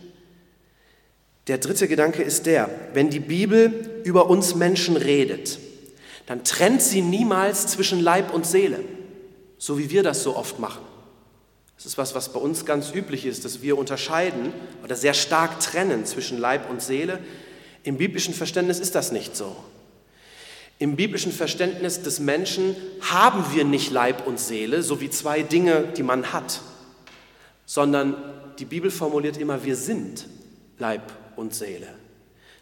Der 1.46 1.58
dritte 1.58 1.86
Gedanke 1.86 2.22
ist 2.22 2.46
der, 2.46 2.68
wenn 2.92 3.08
die 3.08 3.20
Bibel 3.20 4.00
über 4.04 4.28
uns 4.28 4.56
Menschen 4.56 4.96
redet, 4.96 5.58
dann 6.26 6.42
trennt 6.42 6.82
sie 6.82 7.02
niemals 7.02 7.68
zwischen 7.68 8.00
Leib 8.00 8.34
und 8.34 8.44
Seele, 8.44 8.80
so 9.58 9.78
wie 9.78 9.90
wir 9.90 10.02
das 10.02 10.24
so 10.24 10.36
oft 10.36 10.58
machen. 10.58 10.82
Das 11.76 11.86
ist 11.86 11.98
was, 11.98 12.16
was 12.16 12.32
bei 12.32 12.40
uns 12.40 12.64
ganz 12.64 12.92
üblich 12.92 13.26
ist, 13.26 13.44
dass 13.44 13.62
wir 13.62 13.78
unterscheiden 13.78 14.52
oder 14.82 14.96
sehr 14.96 15.14
stark 15.14 15.60
trennen 15.60 16.04
zwischen 16.04 16.38
Leib 16.38 16.68
und 16.68 16.82
Seele. 16.82 17.20
Im 17.84 17.96
biblischen 17.96 18.34
Verständnis 18.34 18.80
ist 18.80 18.96
das 18.96 19.12
nicht 19.12 19.36
so. 19.36 19.54
Im 20.78 20.96
biblischen 20.96 21.30
Verständnis 21.30 22.02
des 22.02 22.18
Menschen 22.18 22.74
haben 23.02 23.44
wir 23.54 23.64
nicht 23.64 23.92
Leib 23.92 24.26
und 24.26 24.40
Seele, 24.40 24.82
so 24.82 25.00
wie 25.00 25.10
zwei 25.10 25.42
Dinge, 25.42 25.84
die 25.96 26.02
man 26.02 26.32
hat, 26.32 26.60
sondern 27.66 28.16
die 28.58 28.64
Bibel 28.64 28.90
formuliert 28.90 29.36
immer, 29.36 29.64
wir 29.64 29.76
sind 29.76 30.26
Leib 30.78 31.12
und 31.36 31.54
Seele. 31.54 31.88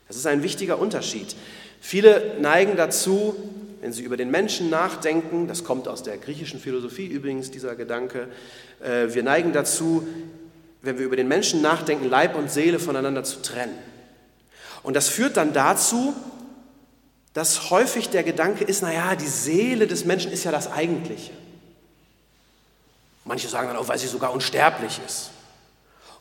Das 0.08 0.16
ist 0.16 0.26
ein 0.26 0.42
wichtiger 0.42 0.78
Unterschied. 0.78 1.34
Viele 1.80 2.36
neigen 2.40 2.76
dazu, 2.76 3.34
wenn 3.80 3.92
sie 3.92 4.02
über 4.02 4.16
den 4.16 4.30
Menschen 4.30 4.70
nachdenken, 4.70 5.46
das 5.46 5.64
kommt 5.64 5.88
aus 5.88 6.02
der 6.02 6.16
griechischen 6.18 6.58
Philosophie 6.58 7.06
übrigens, 7.06 7.50
dieser 7.50 7.74
Gedanke, 7.76 8.28
äh, 8.82 9.14
wir 9.14 9.22
neigen 9.22 9.52
dazu, 9.52 10.06
wenn 10.82 10.98
wir 10.98 11.04
über 11.04 11.16
den 11.16 11.28
Menschen 11.28 11.62
nachdenken, 11.62 12.08
Leib 12.08 12.36
und 12.36 12.50
Seele 12.50 12.78
voneinander 12.78 13.24
zu 13.24 13.42
trennen. 13.42 13.78
Und 14.82 14.94
das 14.94 15.08
führt 15.08 15.36
dann 15.36 15.52
dazu, 15.52 16.14
dass 17.34 17.70
häufig 17.70 18.10
der 18.10 18.22
Gedanke 18.22 18.64
ist, 18.64 18.82
naja, 18.82 19.16
die 19.16 19.26
Seele 19.26 19.86
des 19.86 20.04
Menschen 20.04 20.30
ist 20.30 20.44
ja 20.44 20.52
das 20.52 20.70
Eigentliche. 20.70 21.32
Manche 23.24 23.48
sagen 23.48 23.68
dann 23.68 23.76
auch, 23.76 23.88
weil 23.88 23.98
sie 23.98 24.06
sogar 24.06 24.32
unsterblich 24.32 25.00
ist. 25.06 25.30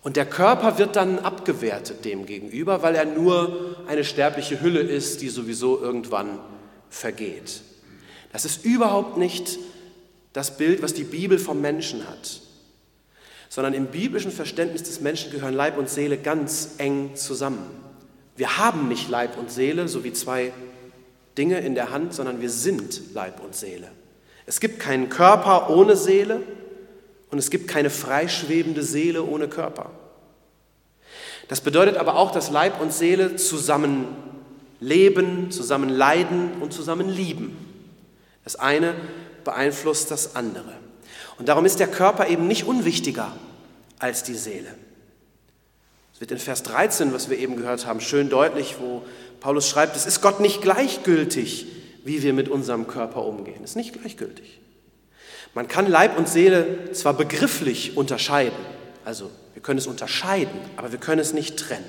Und 0.03 0.17
der 0.17 0.25
Körper 0.25 0.77
wird 0.77 0.97
dann 0.97 1.19
abgewertet 1.19 2.03
dem 2.03 2.25
gegenüber, 2.25 2.83
weil 2.83 2.95
er 2.95 3.05
nur 3.05 3.77
eine 3.87 4.03
sterbliche 4.03 4.61
Hülle 4.61 4.81
ist, 4.81 5.21
die 5.21 5.29
sowieso 5.29 5.81
irgendwann 5.81 6.39
vergeht. 6.89 7.61
Das 8.33 8.43
ist 8.43 8.65
überhaupt 8.65 9.17
nicht 9.17 9.57
das 10.33 10.57
Bild, 10.57 10.81
was 10.81 10.93
die 10.93 11.05
Bibel 11.05 11.39
vom 11.39 11.61
Menschen 11.61 12.07
hat, 12.07 12.41
sondern 13.47 13.73
im 13.73 13.87
biblischen 13.87 14.31
Verständnis 14.31 14.83
des 14.83 14.99
Menschen 14.99 15.31
gehören 15.31 15.53
Leib 15.53 15.77
und 15.77 15.89
Seele 15.89 16.17
ganz 16.17 16.71
eng 16.79 17.15
zusammen. 17.15 17.65
Wir 18.35 18.57
haben 18.57 18.89
nicht 18.89 19.09
Leib 19.09 19.37
und 19.37 19.51
Seele, 19.51 19.87
so 19.87 20.03
wie 20.03 20.11
zwei 20.11 20.51
Dinge 21.37 21.59
in 21.59 21.75
der 21.75 21.91
Hand, 21.91 22.13
sondern 22.13 22.41
wir 22.41 22.49
sind 22.49 23.13
Leib 23.13 23.41
und 23.41 23.55
Seele. 23.55 23.89
Es 24.45 24.59
gibt 24.59 24.79
keinen 24.79 25.09
Körper 25.09 25.69
ohne 25.69 25.95
Seele 25.95 26.41
und 27.33 27.39
es 27.39 27.49
gibt 27.49 27.67
keine 27.67 27.89
freischwebende 27.89 28.83
Seele 28.83 29.23
ohne 29.23 29.47
Körper. 29.47 29.89
Das 31.47 31.61
bedeutet 31.61 31.97
aber 31.97 32.15
auch, 32.15 32.29
dass 32.29 32.51
Leib 32.51 32.79
und 32.79 32.93
Seele 32.93 33.37
zusammen 33.37 34.05
leben, 34.79 35.49
zusammen 35.49 35.89
leiden 35.89 36.51
und 36.61 36.73
zusammen 36.73 37.09
lieben. 37.09 37.57
Das 38.43 38.55
eine 38.55 38.93
beeinflusst 39.43 40.11
das 40.11 40.35
andere. 40.35 40.73
Und 41.39 41.49
darum 41.49 41.65
ist 41.65 41.79
der 41.79 41.87
Körper 41.87 42.27
eben 42.27 42.47
nicht 42.47 42.65
unwichtiger 42.65 43.31
als 43.97 44.21
die 44.21 44.35
Seele. 44.35 44.69
Es 46.13 46.21
wird 46.21 46.29
in 46.29 46.37
Vers 46.37 46.61
13, 46.61 47.13
was 47.13 47.31
wir 47.31 47.39
eben 47.39 47.55
gehört 47.55 47.87
haben, 47.87 47.99
schön 47.99 48.29
deutlich, 48.29 48.75
wo 48.79 49.01
Paulus 49.39 49.67
schreibt, 49.67 49.95
es 49.95 50.05
ist 50.05 50.21
Gott 50.21 50.39
nicht 50.39 50.61
gleichgültig, 50.61 51.65
wie 52.05 52.21
wir 52.21 52.33
mit 52.33 52.47
unserem 52.47 52.85
Körper 52.85 53.25
umgehen. 53.25 53.61
Es 53.63 53.71
ist 53.71 53.75
nicht 53.75 53.99
gleichgültig. 53.99 54.59
Man 55.53 55.67
kann 55.67 55.87
Leib 55.87 56.17
und 56.17 56.27
Seele 56.27 56.91
zwar 56.93 57.13
begrifflich 57.13 57.95
unterscheiden, 57.95 58.57
also 59.05 59.29
wir 59.53 59.61
können 59.61 59.77
es 59.77 59.87
unterscheiden, 59.87 60.59
aber 60.77 60.91
wir 60.91 60.99
können 60.99 61.19
es 61.19 61.33
nicht 61.33 61.57
trennen. 61.57 61.85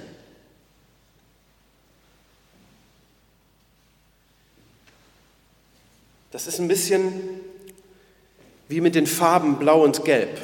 Das 6.31 6.47
ist 6.47 6.59
ein 6.59 6.69
bisschen 6.69 7.13
wie 8.69 8.81
mit 8.81 8.95
den 8.95 9.07
Farben 9.07 9.59
Blau 9.59 9.83
und 9.85 10.05
Gelb, 10.05 10.37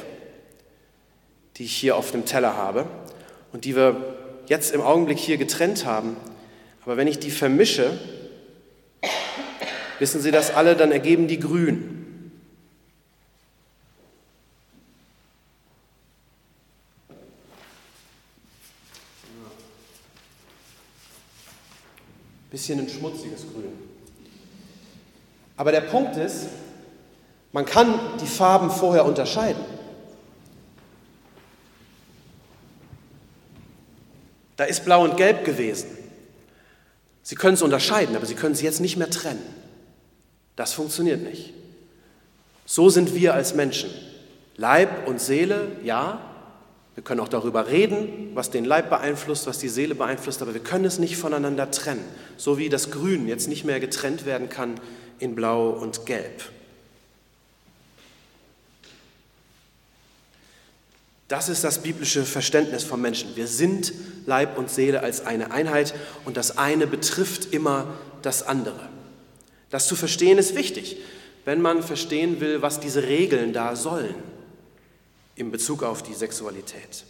die 1.57 1.65
ich 1.65 1.75
hier 1.75 1.97
auf 1.97 2.11
dem 2.11 2.25
Teller 2.25 2.55
habe 2.55 2.87
und 3.51 3.65
die 3.65 3.75
wir 3.75 4.15
jetzt 4.47 4.73
im 4.73 4.81
Augenblick 4.81 5.19
hier 5.19 5.37
getrennt 5.37 5.85
haben. 5.85 6.15
Aber 6.85 6.97
wenn 6.97 7.07
ich 7.07 7.19
die 7.19 7.29
vermische, 7.29 7.99
wissen 9.99 10.21
Sie 10.21 10.31
das 10.31 10.51
alle, 10.51 10.75
dann 10.75 10.91
ergeben 10.91 11.27
die 11.27 11.39
grün. 11.39 12.00
Bisschen 22.51 22.79
ein 22.79 22.89
schmutziges 22.89 23.41
Grün. 23.51 23.71
Aber 25.57 25.71
der 25.71 25.81
Punkt 25.81 26.17
ist, 26.17 26.47
man 27.53 27.65
kann 27.65 27.97
die 28.21 28.27
Farben 28.27 28.69
vorher 28.69 29.05
unterscheiden. 29.05 29.63
Da 34.57 34.65
ist 34.65 34.85
Blau 34.85 35.03
und 35.03 35.17
Gelb 35.17 35.45
gewesen. 35.45 35.89
Sie 37.23 37.35
können 37.35 37.53
es 37.53 37.61
unterscheiden, 37.61 38.15
aber 38.15 38.25
Sie 38.25 38.35
können 38.35 38.55
sie 38.55 38.65
jetzt 38.65 38.81
nicht 38.81 38.97
mehr 38.97 39.09
trennen. 39.09 39.41
Das 40.55 40.73
funktioniert 40.73 41.21
nicht. 41.23 41.53
So 42.65 42.89
sind 42.89 43.15
wir 43.15 43.33
als 43.33 43.55
Menschen. 43.55 43.89
Leib 44.57 45.07
und 45.07 45.21
Seele, 45.21 45.67
ja. 45.83 46.30
Wir 46.95 47.03
können 47.03 47.21
auch 47.21 47.29
darüber 47.29 47.67
reden, 47.67 48.31
was 48.33 48.51
den 48.51 48.65
Leib 48.65 48.89
beeinflusst, 48.89 49.47
was 49.47 49.59
die 49.59 49.69
Seele 49.69 49.95
beeinflusst, 49.95 50.41
aber 50.41 50.53
wir 50.53 50.61
können 50.61 50.85
es 50.85 50.99
nicht 50.99 51.15
voneinander 51.15 51.71
trennen. 51.71 52.03
So 52.35 52.57
wie 52.57 52.67
das 52.67 52.91
Grün 52.91 53.27
jetzt 53.27 53.47
nicht 53.47 53.63
mehr 53.63 53.79
getrennt 53.79 54.25
werden 54.25 54.49
kann 54.49 54.79
in 55.19 55.35
Blau 55.35 55.69
und 55.69 56.05
Gelb. 56.05 56.43
Das 61.29 61.47
ist 61.47 61.63
das 61.63 61.81
biblische 61.81 62.25
Verständnis 62.25 62.83
vom 62.83 63.01
Menschen. 63.01 63.37
Wir 63.37 63.47
sind 63.47 63.93
Leib 64.25 64.57
und 64.57 64.69
Seele 64.69 65.01
als 65.01 65.25
eine 65.25 65.51
Einheit 65.51 65.93
und 66.25 66.35
das 66.35 66.57
eine 66.57 66.87
betrifft 66.87 67.53
immer 67.53 67.93
das 68.21 68.43
andere. 68.43 68.89
Das 69.69 69.87
zu 69.87 69.95
verstehen 69.95 70.37
ist 70.37 70.55
wichtig, 70.55 70.97
wenn 71.45 71.61
man 71.61 71.83
verstehen 71.83 72.41
will, 72.41 72.61
was 72.61 72.81
diese 72.81 73.03
Regeln 73.03 73.53
da 73.53 73.77
sollen 73.77 74.15
in 75.41 75.51
Bezug 75.51 75.83
auf 75.83 76.03
die 76.03 76.13
Sexualität. 76.13 77.03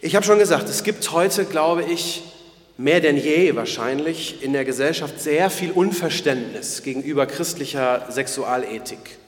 Ich 0.00 0.14
habe 0.14 0.24
schon 0.24 0.38
gesagt, 0.38 0.68
es 0.68 0.84
gibt 0.84 1.10
heute, 1.10 1.44
glaube 1.44 1.82
ich, 1.82 2.22
mehr 2.78 3.00
denn 3.00 3.16
je 3.16 3.56
wahrscheinlich 3.56 4.42
in 4.42 4.52
der 4.52 4.64
Gesellschaft 4.64 5.20
sehr 5.20 5.50
viel 5.50 5.72
Unverständnis 5.72 6.82
gegenüber 6.82 7.26
christlicher 7.26 8.06
Sexualethik. 8.10 9.18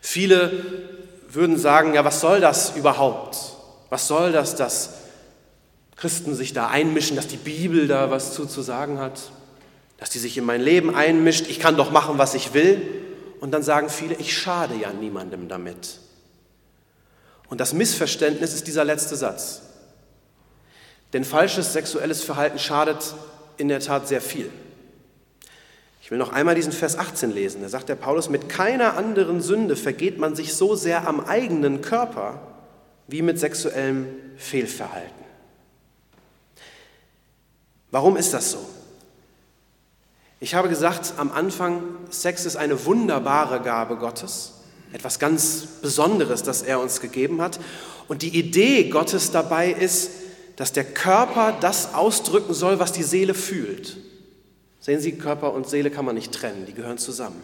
Viele 0.00 0.64
würden 1.28 1.58
sagen, 1.58 1.94
ja, 1.94 2.04
was 2.04 2.20
soll 2.20 2.40
das 2.40 2.76
überhaupt? 2.76 3.36
Was 3.90 4.06
soll 4.06 4.30
das, 4.30 4.54
dass 4.54 4.90
Christen 5.96 6.36
sich 6.36 6.52
da 6.52 6.68
einmischen, 6.68 7.16
dass 7.16 7.26
die 7.26 7.36
Bibel 7.36 7.88
da 7.88 8.10
was 8.12 8.32
zu, 8.32 8.46
zu 8.46 8.62
sagen 8.62 8.98
hat, 8.98 9.32
dass 9.98 10.10
die 10.10 10.20
sich 10.20 10.38
in 10.38 10.44
mein 10.44 10.60
Leben 10.60 10.94
einmischt, 10.94 11.46
ich 11.48 11.58
kann 11.58 11.76
doch 11.76 11.90
machen, 11.90 12.16
was 12.18 12.34
ich 12.34 12.54
will. 12.54 12.80
Und 13.40 13.50
dann 13.50 13.64
sagen 13.64 13.88
viele, 13.88 14.14
ich 14.14 14.36
schade 14.36 14.74
ja 14.80 14.92
niemandem 14.92 15.48
damit. 15.48 16.03
Und 17.54 17.60
das 17.60 17.72
Missverständnis 17.72 18.52
ist 18.52 18.66
dieser 18.66 18.82
letzte 18.82 19.14
Satz. 19.14 19.62
Denn 21.12 21.22
falsches 21.22 21.72
sexuelles 21.72 22.24
Verhalten 22.24 22.58
schadet 22.58 23.14
in 23.58 23.68
der 23.68 23.78
Tat 23.78 24.08
sehr 24.08 24.20
viel. 24.20 24.50
Ich 26.02 26.10
will 26.10 26.18
noch 26.18 26.32
einmal 26.32 26.56
diesen 26.56 26.72
Vers 26.72 26.98
18 26.98 27.30
lesen. 27.30 27.62
Da 27.62 27.68
sagt 27.68 27.88
der 27.88 27.94
Paulus, 27.94 28.28
mit 28.28 28.48
keiner 28.48 28.96
anderen 28.96 29.40
Sünde 29.40 29.76
vergeht 29.76 30.18
man 30.18 30.34
sich 30.34 30.54
so 30.54 30.74
sehr 30.74 31.06
am 31.06 31.20
eigenen 31.20 31.80
Körper 31.80 32.40
wie 33.06 33.22
mit 33.22 33.38
sexuellem 33.38 34.08
Fehlverhalten. 34.36 35.24
Warum 37.92 38.16
ist 38.16 38.34
das 38.34 38.50
so? 38.50 38.68
Ich 40.40 40.56
habe 40.56 40.68
gesagt 40.68 41.14
am 41.18 41.30
Anfang, 41.30 41.84
Sex 42.10 42.46
ist 42.46 42.56
eine 42.56 42.84
wunderbare 42.84 43.60
Gabe 43.60 43.94
Gottes, 43.94 44.54
etwas 44.94 45.18
ganz 45.18 45.66
Besonderes, 45.82 46.44
das 46.44 46.62
er 46.62 46.78
uns 46.78 47.00
gegeben 47.00 47.42
hat. 47.42 47.58
Und 48.06 48.22
die 48.22 48.38
Idee 48.38 48.88
Gottes 48.90 49.32
dabei 49.32 49.70
ist, 49.72 50.10
dass 50.54 50.72
der 50.72 50.84
Körper 50.84 51.52
das 51.60 51.94
ausdrücken 51.94 52.54
soll, 52.54 52.78
was 52.78 52.92
die 52.92 53.02
Seele 53.02 53.34
fühlt. 53.34 53.96
Sehen 54.78 55.00
Sie, 55.00 55.18
Körper 55.18 55.52
und 55.52 55.68
Seele 55.68 55.90
kann 55.90 56.04
man 56.04 56.14
nicht 56.14 56.30
trennen, 56.30 56.64
die 56.66 56.74
gehören 56.74 56.98
zusammen. 56.98 57.42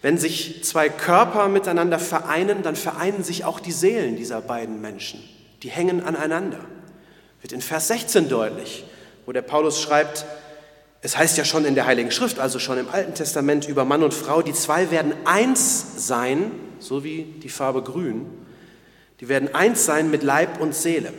Wenn 0.00 0.16
sich 0.16 0.62
zwei 0.62 0.88
Körper 0.88 1.48
miteinander 1.48 1.98
vereinen, 1.98 2.62
dann 2.62 2.76
vereinen 2.76 3.24
sich 3.24 3.44
auch 3.44 3.58
die 3.58 3.72
Seelen 3.72 4.14
dieser 4.14 4.40
beiden 4.42 4.80
Menschen. 4.80 5.20
Die 5.64 5.70
hängen 5.70 6.04
aneinander. 6.04 6.60
Wird 7.40 7.52
in 7.52 7.60
Vers 7.60 7.88
16 7.88 8.28
deutlich, 8.28 8.84
wo 9.26 9.32
der 9.32 9.42
Paulus 9.42 9.80
schreibt, 9.80 10.24
es 11.04 11.16
heißt 11.16 11.36
ja 11.36 11.44
schon 11.44 11.64
in 11.64 11.74
der 11.74 11.86
Heiligen 11.86 12.12
Schrift, 12.12 12.38
also 12.38 12.60
schon 12.60 12.78
im 12.78 12.88
Alten 12.88 13.14
Testament 13.14 13.68
über 13.68 13.84
Mann 13.84 14.04
und 14.04 14.14
Frau, 14.14 14.40
die 14.40 14.52
zwei 14.52 14.92
werden 14.92 15.12
eins 15.24 16.06
sein, 16.06 16.52
so 16.78 17.02
wie 17.02 17.24
die 17.42 17.48
Farbe 17.48 17.82
grün. 17.82 18.26
Die 19.20 19.28
werden 19.28 19.52
eins 19.52 19.84
sein 19.84 20.10
mit 20.10 20.22
Leib 20.22 20.60
und 20.60 20.74
Seele. 20.74 21.12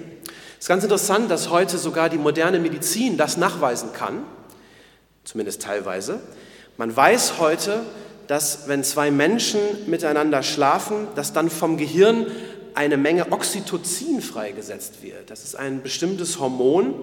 Es 0.58 0.66
ist 0.66 0.68
ganz 0.70 0.84
interessant, 0.84 1.30
dass 1.30 1.50
heute 1.50 1.78
sogar 1.78 2.10
die 2.10 2.18
moderne 2.18 2.60
Medizin 2.60 3.18
das 3.18 3.36
nachweisen 3.36 3.92
kann, 3.92 4.24
zumindest 5.25 5.62
teilweise. 5.62 6.22
Man 6.78 6.96
weiß 6.96 7.40
heute, 7.40 7.82
dass 8.28 8.70
wenn 8.70 8.86
zwei 8.86 9.12
Menschen 9.12 9.60
miteinander 9.88 10.44
schlafen, 10.44 11.08
dass 11.16 11.34
dann 11.34 11.50
vom 11.50 11.75
Gehirn 11.75 12.28
eine 12.74 12.96
Menge 12.96 13.34
Oxytocin 13.34 14.22
freigesetzt 14.22 15.04
wird. 15.04 15.30
Das 15.30 15.44
ist 15.44 15.56
ein 15.56 15.82
bestimmtes 15.84 16.40
Hormon. 16.40 16.96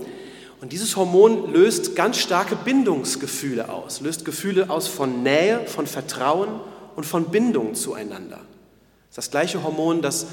Und 0.61 0.73
dieses 0.73 0.97
Hormon 0.97 1.52
löst 1.52 1.97
ganz 1.97 2.19
starke 2.19 2.55
Bindungsgefühle 2.55 3.71
aus, 3.71 4.00
löst 4.00 4.25
Gefühle 4.25 4.69
aus 4.69 4.88
von 4.88 5.23
Nähe, 5.23 5.67
von 5.67 5.87
Vertrauen 5.87 6.49
und 6.97 7.05
von 7.07 7.26
Bindung 7.31 7.75
zueinander. 7.75 8.37
Das 8.37 9.11
ist 9.11 9.19
das 9.19 9.31
gleiche 9.31 9.62
Hormon, 9.62 10.02
das 10.02 10.26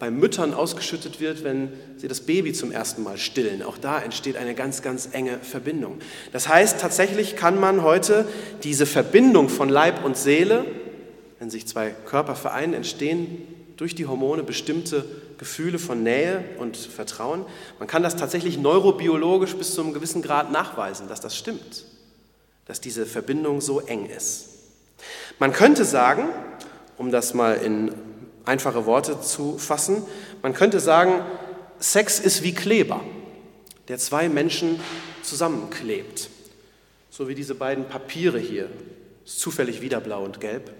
bei 0.00 0.10
Müttern 0.10 0.54
ausgeschüttet 0.54 1.20
wird, 1.20 1.44
wenn 1.44 1.72
sie 1.98 2.08
das 2.08 2.22
Baby 2.22 2.52
zum 2.52 2.72
ersten 2.72 3.02
Mal 3.02 3.18
stillen. 3.18 3.62
Auch 3.62 3.78
da 3.78 4.00
entsteht 4.00 4.36
eine 4.36 4.54
ganz, 4.54 4.82
ganz 4.82 5.10
enge 5.12 5.38
Verbindung. 5.38 5.98
Das 6.32 6.48
heißt, 6.48 6.80
tatsächlich 6.80 7.36
kann 7.36 7.60
man 7.60 7.82
heute 7.82 8.26
diese 8.62 8.86
Verbindung 8.86 9.48
von 9.48 9.68
Leib 9.68 10.04
und 10.04 10.16
Seele, 10.16 10.64
wenn 11.38 11.50
sich 11.50 11.68
zwei 11.68 11.90
Körper 11.90 12.34
vereinen, 12.34 12.72
entstehen 12.74 13.42
durch 13.76 13.94
die 13.94 14.06
Hormone 14.06 14.42
bestimmte 14.42 15.04
Gefühle 15.40 15.78
von 15.78 16.02
Nähe 16.02 16.44
und 16.58 16.76
Vertrauen. 16.76 17.46
Man 17.78 17.88
kann 17.88 18.02
das 18.02 18.14
tatsächlich 18.14 18.58
neurobiologisch 18.58 19.56
bis 19.56 19.74
zu 19.74 19.80
einem 19.80 19.94
gewissen 19.94 20.20
Grad 20.20 20.52
nachweisen, 20.52 21.08
dass 21.08 21.22
das 21.22 21.34
stimmt, 21.34 21.86
dass 22.66 22.82
diese 22.82 23.06
Verbindung 23.06 23.62
so 23.62 23.80
eng 23.80 24.04
ist. 24.04 24.50
Man 25.38 25.54
könnte 25.54 25.86
sagen, 25.86 26.28
um 26.98 27.10
das 27.10 27.32
mal 27.32 27.54
in 27.54 27.94
einfache 28.44 28.84
Worte 28.84 29.22
zu 29.22 29.56
fassen. 29.56 30.02
Man 30.42 30.52
könnte 30.52 30.78
sagen, 30.78 31.24
Sex 31.78 32.20
ist 32.20 32.42
wie 32.42 32.52
Kleber, 32.52 33.00
der 33.88 33.96
zwei 33.96 34.28
Menschen 34.28 34.78
zusammenklebt. 35.22 36.28
So 37.08 37.28
wie 37.28 37.34
diese 37.34 37.54
beiden 37.54 37.86
Papiere 37.86 38.38
hier. 38.38 38.68
Ist 39.24 39.40
zufällig 39.40 39.80
wieder 39.80 40.00
blau 40.00 40.22
und 40.22 40.38
gelb. 40.38 40.70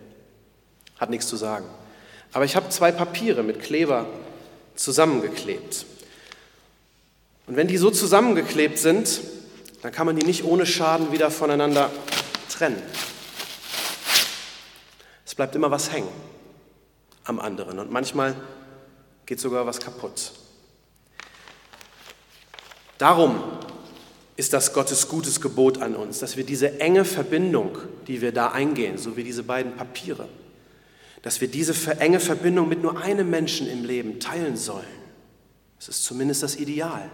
Hat 0.98 1.08
nichts 1.08 1.28
zu 1.28 1.36
sagen. 1.36 1.64
Aber 2.34 2.44
ich 2.44 2.56
habe 2.56 2.68
zwei 2.68 2.92
Papiere 2.92 3.42
mit 3.42 3.60
Kleber 3.60 4.06
zusammengeklebt. 4.80 5.84
Und 7.46 7.56
wenn 7.56 7.68
die 7.68 7.76
so 7.76 7.90
zusammengeklebt 7.90 8.78
sind, 8.78 9.20
dann 9.82 9.92
kann 9.92 10.06
man 10.06 10.16
die 10.16 10.26
nicht 10.26 10.44
ohne 10.44 10.66
Schaden 10.66 11.12
wieder 11.12 11.30
voneinander 11.30 11.90
trennen. 12.48 12.82
Es 15.26 15.34
bleibt 15.34 15.54
immer 15.54 15.70
was 15.70 15.92
hängen 15.92 16.08
am 17.24 17.40
anderen. 17.40 17.78
Und 17.78 17.90
manchmal 17.90 18.34
geht 19.26 19.40
sogar 19.40 19.66
was 19.66 19.80
kaputt. 19.80 20.32
Darum 22.98 23.42
ist 24.36 24.52
das 24.52 24.72
Gottes 24.72 25.08
gutes 25.08 25.40
Gebot 25.40 25.82
an 25.82 25.94
uns, 25.94 26.18
dass 26.18 26.36
wir 26.36 26.44
diese 26.44 26.80
enge 26.80 27.04
Verbindung, 27.04 27.78
die 28.06 28.20
wir 28.20 28.32
da 28.32 28.52
eingehen, 28.52 28.98
so 28.98 29.16
wie 29.16 29.24
diese 29.24 29.42
beiden 29.42 29.76
Papiere, 29.76 30.28
dass 31.22 31.40
wir 31.40 31.48
diese 31.48 31.74
enge 31.98 32.20
Verbindung 32.20 32.68
mit 32.68 32.82
nur 32.82 33.00
einem 33.00 33.28
Menschen 33.28 33.68
im 33.68 33.84
Leben 33.84 34.20
teilen 34.20 34.56
sollen. 34.56 34.84
Das 35.78 35.88
ist 35.88 36.04
zumindest 36.04 36.42
das 36.42 36.56
Ideal. 36.56 37.10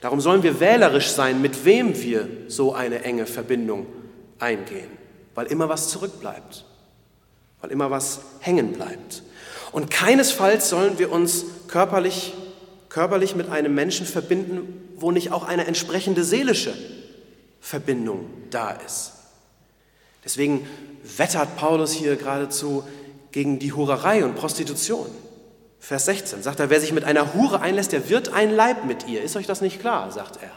Darum 0.00 0.20
sollen 0.20 0.42
wir 0.42 0.60
wählerisch 0.60 1.10
sein, 1.10 1.40
mit 1.40 1.64
wem 1.64 2.00
wir 2.00 2.28
so 2.48 2.74
eine 2.74 3.04
enge 3.04 3.26
Verbindung 3.26 3.86
eingehen, 4.38 4.90
weil 5.34 5.46
immer 5.46 5.68
was 5.68 5.88
zurückbleibt 5.88 6.64
weil 7.62 7.70
immer 7.70 7.90
was 7.90 8.20
hängen 8.40 8.72
bleibt. 8.72 9.22
Und 9.70 9.90
keinesfalls 9.90 10.68
sollen 10.68 10.98
wir 10.98 11.10
uns 11.10 11.46
körperlich, 11.68 12.34
körperlich 12.90 13.34
mit 13.34 13.48
einem 13.48 13.74
Menschen 13.74 14.04
verbinden, 14.04 14.90
wo 14.96 15.10
nicht 15.12 15.32
auch 15.32 15.44
eine 15.44 15.66
entsprechende 15.66 16.24
seelische 16.24 16.74
Verbindung 17.60 18.28
da 18.50 18.72
ist. 18.72 19.12
Deswegen 20.24 20.66
wettert 21.16 21.56
Paulus 21.56 21.92
hier 21.92 22.16
geradezu 22.16 22.84
gegen 23.32 23.58
die 23.58 23.72
Hurerei 23.72 24.24
und 24.24 24.36
Prostitution. 24.36 25.06
Vers 25.80 26.04
16 26.04 26.42
sagt 26.42 26.60
er, 26.60 26.70
wer 26.70 26.80
sich 26.80 26.92
mit 26.92 27.04
einer 27.04 27.34
Hure 27.34 27.60
einlässt, 27.60 27.90
der 27.90 28.08
wird 28.08 28.32
ein 28.32 28.54
Leib 28.54 28.84
mit 28.84 29.08
ihr. 29.08 29.22
Ist 29.22 29.34
euch 29.34 29.46
das 29.46 29.60
nicht 29.60 29.80
klar, 29.80 30.12
sagt 30.12 30.38
er. 30.40 30.50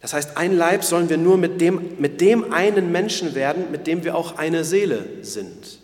Das 0.00 0.12
heißt, 0.12 0.36
ein 0.36 0.56
Leib 0.56 0.84
sollen 0.84 1.08
wir 1.08 1.16
nur 1.18 1.36
mit 1.36 1.60
dem, 1.60 1.96
mit 1.98 2.20
dem 2.20 2.52
einen 2.52 2.92
Menschen 2.92 3.34
werden, 3.34 3.70
mit 3.70 3.86
dem 3.86 4.04
wir 4.04 4.14
auch 4.14 4.36
eine 4.36 4.64
Seele 4.64 5.06
sind. 5.22 5.78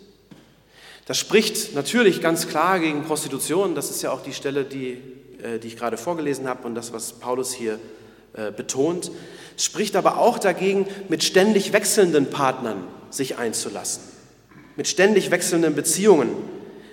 Das 1.05 1.17
spricht 1.17 1.75
natürlich 1.75 2.21
ganz 2.21 2.47
klar 2.47 2.79
gegen 2.79 3.03
Prostitution. 3.03 3.75
Das 3.75 3.89
ist 3.89 4.01
ja 4.01 4.11
auch 4.11 4.21
die 4.21 4.33
Stelle, 4.33 4.63
die, 4.63 4.93
äh, 5.43 5.59
die 5.59 5.67
ich 5.67 5.77
gerade 5.77 5.97
vorgelesen 5.97 6.47
habe 6.47 6.67
und 6.67 6.75
das, 6.75 6.93
was 6.93 7.13
Paulus 7.13 7.51
hier 7.51 7.79
äh, 8.33 8.51
betont. 8.51 9.11
Spricht 9.57 9.95
aber 9.95 10.17
auch 10.17 10.39
dagegen, 10.39 10.87
mit 11.09 11.23
ständig 11.23 11.73
wechselnden 11.73 12.29
Partnern 12.29 12.83
sich 13.09 13.37
einzulassen, 13.37 14.03
mit 14.75 14.87
ständig 14.87 15.31
wechselnden 15.31 15.75
Beziehungen. 15.75 16.29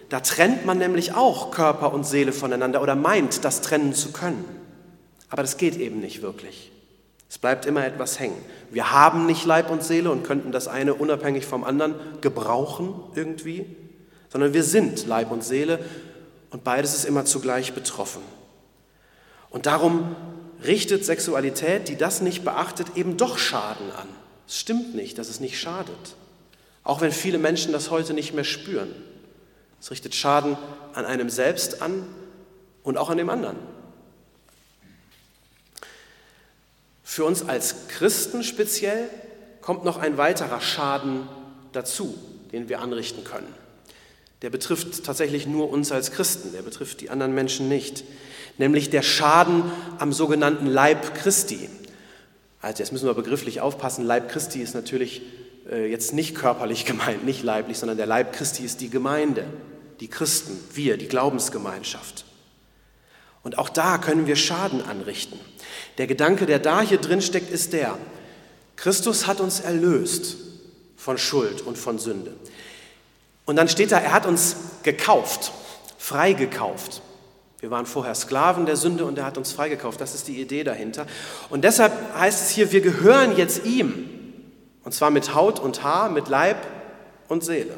Da 0.08 0.20
trennt 0.20 0.66
man 0.66 0.78
nämlich 0.78 1.14
auch 1.14 1.50
Körper 1.50 1.92
und 1.92 2.04
Seele 2.04 2.32
voneinander 2.32 2.82
oder 2.82 2.94
meint, 2.94 3.44
das 3.44 3.60
trennen 3.60 3.94
zu 3.94 4.12
können. 4.12 4.44
Aber 5.30 5.42
das 5.42 5.56
geht 5.56 5.76
eben 5.76 6.00
nicht 6.00 6.22
wirklich. 6.22 6.72
Es 7.28 7.38
bleibt 7.38 7.66
immer 7.66 7.84
etwas 7.84 8.18
hängen. 8.18 8.38
Wir 8.70 8.90
haben 8.90 9.26
nicht 9.26 9.44
Leib 9.44 9.70
und 9.70 9.84
Seele 9.84 10.10
und 10.10 10.24
könnten 10.24 10.50
das 10.50 10.66
eine 10.66 10.94
unabhängig 10.94 11.44
vom 11.44 11.62
anderen 11.62 11.94
gebrauchen 12.22 12.94
irgendwie, 13.14 13.66
sondern 14.30 14.54
wir 14.54 14.64
sind 14.64 15.06
Leib 15.06 15.30
und 15.30 15.44
Seele 15.44 15.78
und 16.50 16.64
beides 16.64 16.94
ist 16.94 17.04
immer 17.04 17.26
zugleich 17.26 17.74
betroffen. 17.74 18.22
Und 19.50 19.66
darum 19.66 20.16
richtet 20.64 21.04
Sexualität, 21.04 21.88
die 21.88 21.96
das 21.96 22.20
nicht 22.20 22.44
beachtet, 22.44 22.96
eben 22.96 23.16
doch 23.16 23.38
Schaden 23.38 23.90
an. 23.92 24.08
Es 24.46 24.58
stimmt 24.58 24.94
nicht, 24.94 25.18
dass 25.18 25.28
es 25.28 25.40
nicht 25.40 25.58
schadet. 25.58 26.16
Auch 26.84 27.00
wenn 27.00 27.12
viele 27.12 27.38
Menschen 27.38 27.72
das 27.72 27.90
heute 27.90 28.14
nicht 28.14 28.32
mehr 28.32 28.44
spüren. 28.44 28.94
Es 29.80 29.90
richtet 29.90 30.14
Schaden 30.14 30.56
an 30.94 31.04
einem 31.04 31.30
selbst 31.30 31.82
an 31.82 32.06
und 32.82 32.96
auch 32.96 33.10
an 33.10 33.18
dem 33.18 33.30
anderen. 33.30 33.56
Für 37.04 37.24
uns 37.24 37.48
als 37.48 37.88
Christen 37.88 38.42
speziell 38.42 39.08
kommt 39.60 39.84
noch 39.84 39.98
ein 39.98 40.18
weiterer 40.18 40.60
Schaden 40.60 41.28
dazu, 41.72 42.16
den 42.52 42.68
wir 42.68 42.80
anrichten 42.80 43.24
können. 43.24 43.52
der 44.42 44.50
betrifft 44.50 45.04
tatsächlich 45.04 45.46
nur 45.46 45.68
uns 45.68 45.90
als 45.90 46.12
Christen, 46.12 46.52
der 46.52 46.62
betrifft 46.62 47.00
die 47.00 47.10
anderen 47.10 47.34
Menschen 47.34 47.68
nicht, 47.68 48.04
nämlich 48.58 48.90
der 48.90 49.02
Schaden 49.02 49.64
am 49.98 50.12
sogenannten 50.12 50.66
Leib 50.66 51.14
Christi. 51.14 51.68
Also 52.60 52.82
jetzt 52.82 52.92
müssen 52.92 53.06
wir 53.06 53.14
begrifflich 53.14 53.60
aufpassen, 53.60 54.04
Leib 54.04 54.28
Christi 54.30 54.60
ist 54.60 54.74
natürlich 54.74 55.22
äh, 55.70 55.90
jetzt 55.90 56.12
nicht 56.12 56.34
körperlich 56.34 56.84
gemeint, 56.84 57.24
nicht 57.24 57.42
leiblich, 57.42 57.78
sondern 57.78 57.96
der 57.96 58.06
Leib 58.06 58.32
Christi 58.32 58.64
ist 58.64 58.80
die 58.80 58.90
Gemeinde, 58.90 59.44
die 60.00 60.08
Christen, 60.08 60.58
wir, 60.74 60.96
die 60.96 61.08
Glaubensgemeinschaft. 61.08 62.24
Und 63.42 63.58
auch 63.58 63.68
da 63.68 63.98
können 63.98 64.26
wir 64.26 64.36
Schaden 64.36 64.82
anrichten. 64.82 65.38
Der 65.96 66.06
Gedanke, 66.06 66.46
der 66.46 66.58
da 66.58 66.80
hier 66.80 66.98
drin 66.98 67.22
steckt, 67.22 67.50
ist 67.50 67.72
der, 67.72 67.96
Christus 68.76 69.26
hat 69.26 69.40
uns 69.40 69.60
erlöst 69.60 70.36
von 70.96 71.18
Schuld 71.18 71.62
und 71.62 71.78
von 71.78 71.98
Sünde. 71.98 72.34
Und 73.44 73.56
dann 73.56 73.68
steht 73.68 73.92
da, 73.92 73.98
er 73.98 74.12
hat 74.12 74.26
uns 74.26 74.56
gekauft, 74.82 75.52
freigekauft. 75.96 77.00
Wir 77.60 77.70
waren 77.70 77.86
vorher 77.86 78.14
Sklaven 78.14 78.66
der 78.66 78.76
Sünde 78.76 79.04
und 79.04 79.18
er 79.18 79.24
hat 79.24 79.36
uns 79.36 79.52
freigekauft. 79.52 80.00
Das 80.00 80.14
ist 80.14 80.28
die 80.28 80.40
Idee 80.40 80.62
dahinter. 80.62 81.06
Und 81.50 81.64
deshalb 81.64 81.92
heißt 82.14 82.42
es 82.42 82.50
hier, 82.50 82.70
wir 82.70 82.80
gehören 82.80 83.36
jetzt 83.36 83.64
ihm. 83.64 84.08
Und 84.84 84.92
zwar 84.92 85.10
mit 85.10 85.34
Haut 85.34 85.58
und 85.58 85.82
Haar, 85.82 86.08
mit 86.08 86.28
Leib 86.28 86.58
und 87.26 87.44
Seele. 87.44 87.74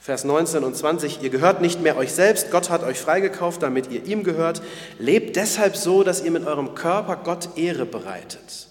Vers 0.00 0.24
19 0.24 0.64
und 0.64 0.74
20, 0.74 1.22
ihr 1.22 1.28
gehört 1.28 1.60
nicht 1.60 1.82
mehr 1.82 1.96
euch 1.96 2.12
selbst, 2.12 2.50
Gott 2.50 2.70
hat 2.70 2.82
euch 2.82 2.98
freigekauft, 2.98 3.62
damit 3.62 3.90
ihr 3.90 4.04
ihm 4.06 4.24
gehört. 4.24 4.62
Lebt 4.98 5.36
deshalb 5.36 5.76
so, 5.76 6.02
dass 6.02 6.22
ihr 6.22 6.30
mit 6.30 6.46
eurem 6.46 6.74
Körper 6.74 7.16
Gott 7.16 7.50
Ehre 7.56 7.84
bereitet. 7.84 8.68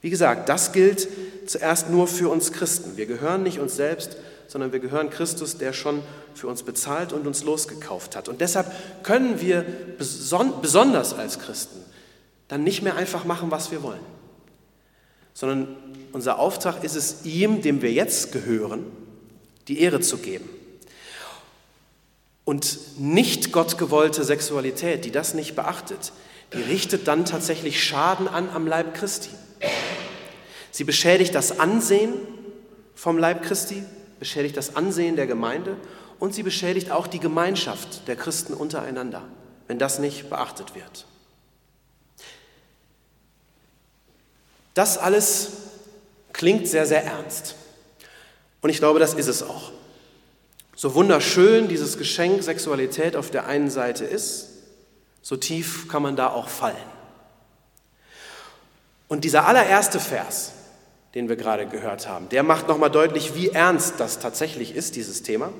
Wie 0.00 0.08
gesagt, 0.08 0.48
das 0.48 0.72
gilt 0.72 1.06
zuerst 1.46 1.90
nur 1.90 2.06
für 2.06 2.30
uns 2.30 2.52
Christen. 2.52 2.96
Wir 2.96 3.06
gehören 3.06 3.42
nicht 3.42 3.58
uns 3.58 3.76
selbst, 3.76 4.16
sondern 4.52 4.70
wir 4.70 4.80
gehören 4.80 5.08
Christus, 5.08 5.56
der 5.56 5.72
schon 5.72 6.02
für 6.34 6.46
uns 6.46 6.62
bezahlt 6.62 7.14
und 7.14 7.26
uns 7.26 7.42
losgekauft 7.42 8.14
hat. 8.14 8.28
Und 8.28 8.42
deshalb 8.42 8.70
können 9.02 9.40
wir 9.40 9.64
besonders 9.96 11.14
als 11.14 11.38
Christen 11.38 11.82
dann 12.48 12.62
nicht 12.62 12.82
mehr 12.82 12.94
einfach 12.94 13.24
machen, 13.24 13.50
was 13.50 13.70
wir 13.70 13.82
wollen, 13.82 14.02
sondern 15.32 15.74
unser 16.12 16.38
Auftrag 16.38 16.84
ist 16.84 16.96
es, 16.96 17.24
ihm, 17.24 17.62
dem 17.62 17.80
wir 17.80 17.92
jetzt 17.92 18.30
gehören, 18.30 18.84
die 19.68 19.80
Ehre 19.80 20.00
zu 20.00 20.18
geben. 20.18 20.50
Und 22.44 22.98
nicht 22.98 23.52
gottgewollte 23.52 24.22
Sexualität, 24.22 25.06
die 25.06 25.12
das 25.12 25.32
nicht 25.32 25.56
beachtet, 25.56 26.12
die 26.52 26.60
richtet 26.60 27.08
dann 27.08 27.24
tatsächlich 27.24 27.82
Schaden 27.82 28.28
an 28.28 28.50
am 28.50 28.66
Leib 28.66 28.92
Christi. 28.92 29.30
Sie 30.70 30.84
beschädigt 30.84 31.34
das 31.34 31.58
Ansehen 31.58 32.12
vom 32.94 33.16
Leib 33.16 33.42
Christi, 33.44 33.82
beschädigt 34.22 34.56
das 34.56 34.76
Ansehen 34.76 35.16
der 35.16 35.26
Gemeinde 35.26 35.76
und 36.20 36.32
sie 36.32 36.44
beschädigt 36.44 36.92
auch 36.92 37.08
die 37.08 37.18
Gemeinschaft 37.18 38.06
der 38.06 38.14
Christen 38.14 38.54
untereinander, 38.54 39.24
wenn 39.66 39.80
das 39.80 39.98
nicht 39.98 40.30
beachtet 40.30 40.76
wird. 40.76 41.06
Das 44.74 44.96
alles 44.96 45.50
klingt 46.32 46.68
sehr, 46.68 46.86
sehr 46.86 47.04
ernst. 47.04 47.56
Und 48.60 48.70
ich 48.70 48.78
glaube, 48.78 49.00
das 49.00 49.14
ist 49.14 49.26
es 49.26 49.42
auch. 49.42 49.72
So 50.76 50.94
wunderschön 50.94 51.66
dieses 51.66 51.98
Geschenk 51.98 52.44
Sexualität 52.44 53.16
auf 53.16 53.32
der 53.32 53.46
einen 53.46 53.70
Seite 53.70 54.04
ist, 54.04 54.50
so 55.20 55.36
tief 55.36 55.88
kann 55.88 56.02
man 56.02 56.14
da 56.14 56.28
auch 56.28 56.48
fallen. 56.48 56.76
Und 59.08 59.24
dieser 59.24 59.48
allererste 59.48 59.98
Vers, 59.98 60.52
den 61.14 61.28
wir 61.28 61.36
gerade 61.36 61.66
gehört 61.66 62.08
haben, 62.08 62.28
der 62.30 62.42
macht 62.42 62.68
nochmal 62.68 62.90
deutlich, 62.90 63.34
wie 63.34 63.48
ernst 63.48 63.94
das 63.98 64.18
tatsächlich 64.18 64.74
ist, 64.74 64.96
dieses 64.96 65.22
Thema. 65.22 65.52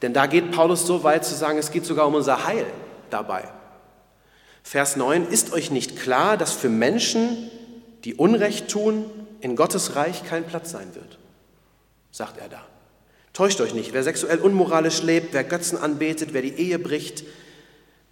Denn 0.00 0.12
da 0.12 0.26
geht 0.26 0.50
Paulus 0.52 0.86
so 0.86 1.04
weit 1.04 1.24
zu 1.24 1.34
sagen, 1.34 1.58
es 1.58 1.70
geht 1.70 1.84
sogar 1.84 2.06
um 2.06 2.14
unser 2.14 2.46
Heil 2.46 2.66
dabei. 3.10 3.44
Vers 4.62 4.96
9, 4.96 5.28
ist 5.28 5.52
euch 5.52 5.70
nicht 5.70 5.98
klar, 5.98 6.36
dass 6.36 6.52
für 6.52 6.68
Menschen, 6.68 7.50
die 8.04 8.14
Unrecht 8.14 8.68
tun, 8.68 9.04
in 9.40 9.54
Gottes 9.54 9.96
Reich 9.96 10.24
kein 10.24 10.44
Platz 10.44 10.70
sein 10.70 10.94
wird? 10.94 11.18
sagt 12.12 12.38
er 12.38 12.48
da. 12.48 12.62
Täuscht 13.32 13.60
euch 13.62 13.72
nicht, 13.72 13.94
wer 13.94 14.02
sexuell 14.02 14.38
unmoralisch 14.38 15.02
lebt, 15.02 15.32
wer 15.32 15.42
Götzen 15.42 15.78
anbetet, 15.78 16.34
wer 16.34 16.42
die 16.42 16.52
Ehe 16.52 16.78
bricht, 16.78 17.24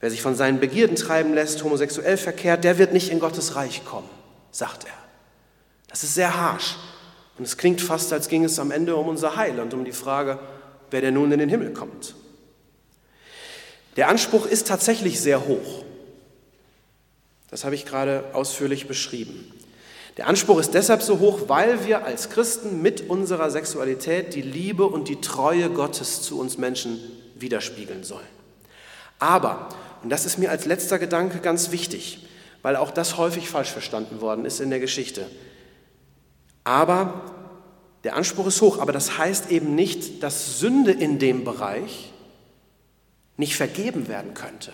wer 0.00 0.10
sich 0.10 0.22
von 0.22 0.34
seinen 0.34 0.60
Begierden 0.60 0.96
treiben 0.96 1.34
lässt, 1.34 1.62
homosexuell 1.62 2.16
verkehrt, 2.16 2.64
der 2.64 2.78
wird 2.78 2.94
nicht 2.94 3.10
in 3.10 3.20
Gottes 3.20 3.54
Reich 3.54 3.84
kommen, 3.84 4.08
sagt 4.50 4.84
er. 4.84 5.09
Das 5.90 6.02
ist 6.04 6.14
sehr 6.14 6.34
harsch. 6.34 6.76
Und 7.36 7.44
es 7.44 7.56
klingt 7.56 7.80
fast, 7.80 8.12
als 8.12 8.28
ging 8.28 8.44
es 8.44 8.58
am 8.58 8.70
Ende 8.70 8.96
um 8.96 9.08
unser 9.08 9.36
Heil 9.36 9.58
und 9.60 9.74
um 9.74 9.84
die 9.84 9.92
Frage, 9.92 10.38
wer 10.90 11.00
denn 11.00 11.14
nun 11.14 11.32
in 11.32 11.38
den 11.38 11.48
Himmel 11.48 11.72
kommt. 11.72 12.14
Der 13.96 14.08
Anspruch 14.08 14.46
ist 14.46 14.68
tatsächlich 14.68 15.20
sehr 15.20 15.46
hoch. 15.46 15.84
Das 17.50 17.64
habe 17.64 17.74
ich 17.74 17.84
gerade 17.84 18.24
ausführlich 18.32 18.86
beschrieben. 18.86 19.52
Der 20.16 20.26
Anspruch 20.28 20.60
ist 20.60 20.74
deshalb 20.74 21.02
so 21.02 21.18
hoch, 21.18 21.48
weil 21.48 21.86
wir 21.86 22.04
als 22.04 22.30
Christen 22.30 22.82
mit 22.82 23.08
unserer 23.08 23.50
Sexualität 23.50 24.34
die 24.34 24.42
Liebe 24.42 24.84
und 24.84 25.08
die 25.08 25.20
Treue 25.20 25.70
Gottes 25.70 26.22
zu 26.22 26.38
uns 26.38 26.58
Menschen 26.58 27.00
widerspiegeln 27.36 28.04
sollen. 28.04 28.26
Aber, 29.18 29.68
und 30.02 30.10
das 30.10 30.26
ist 30.26 30.38
mir 30.38 30.50
als 30.50 30.66
letzter 30.66 30.98
Gedanke 30.98 31.38
ganz 31.38 31.70
wichtig, 31.70 32.26
weil 32.62 32.76
auch 32.76 32.90
das 32.90 33.16
häufig 33.16 33.48
falsch 33.48 33.70
verstanden 33.70 34.20
worden 34.20 34.44
ist 34.44 34.60
in 34.60 34.70
der 34.70 34.80
Geschichte. 34.80 35.26
Aber 36.70 37.24
der 38.04 38.14
Anspruch 38.14 38.46
ist 38.46 38.60
hoch, 38.60 38.78
aber 38.78 38.92
das 38.92 39.18
heißt 39.18 39.50
eben 39.50 39.74
nicht, 39.74 40.22
dass 40.22 40.60
Sünde 40.60 40.92
in 40.92 41.18
dem 41.18 41.42
Bereich 41.42 42.12
nicht 43.36 43.56
vergeben 43.56 44.06
werden 44.06 44.34
könnte. 44.34 44.72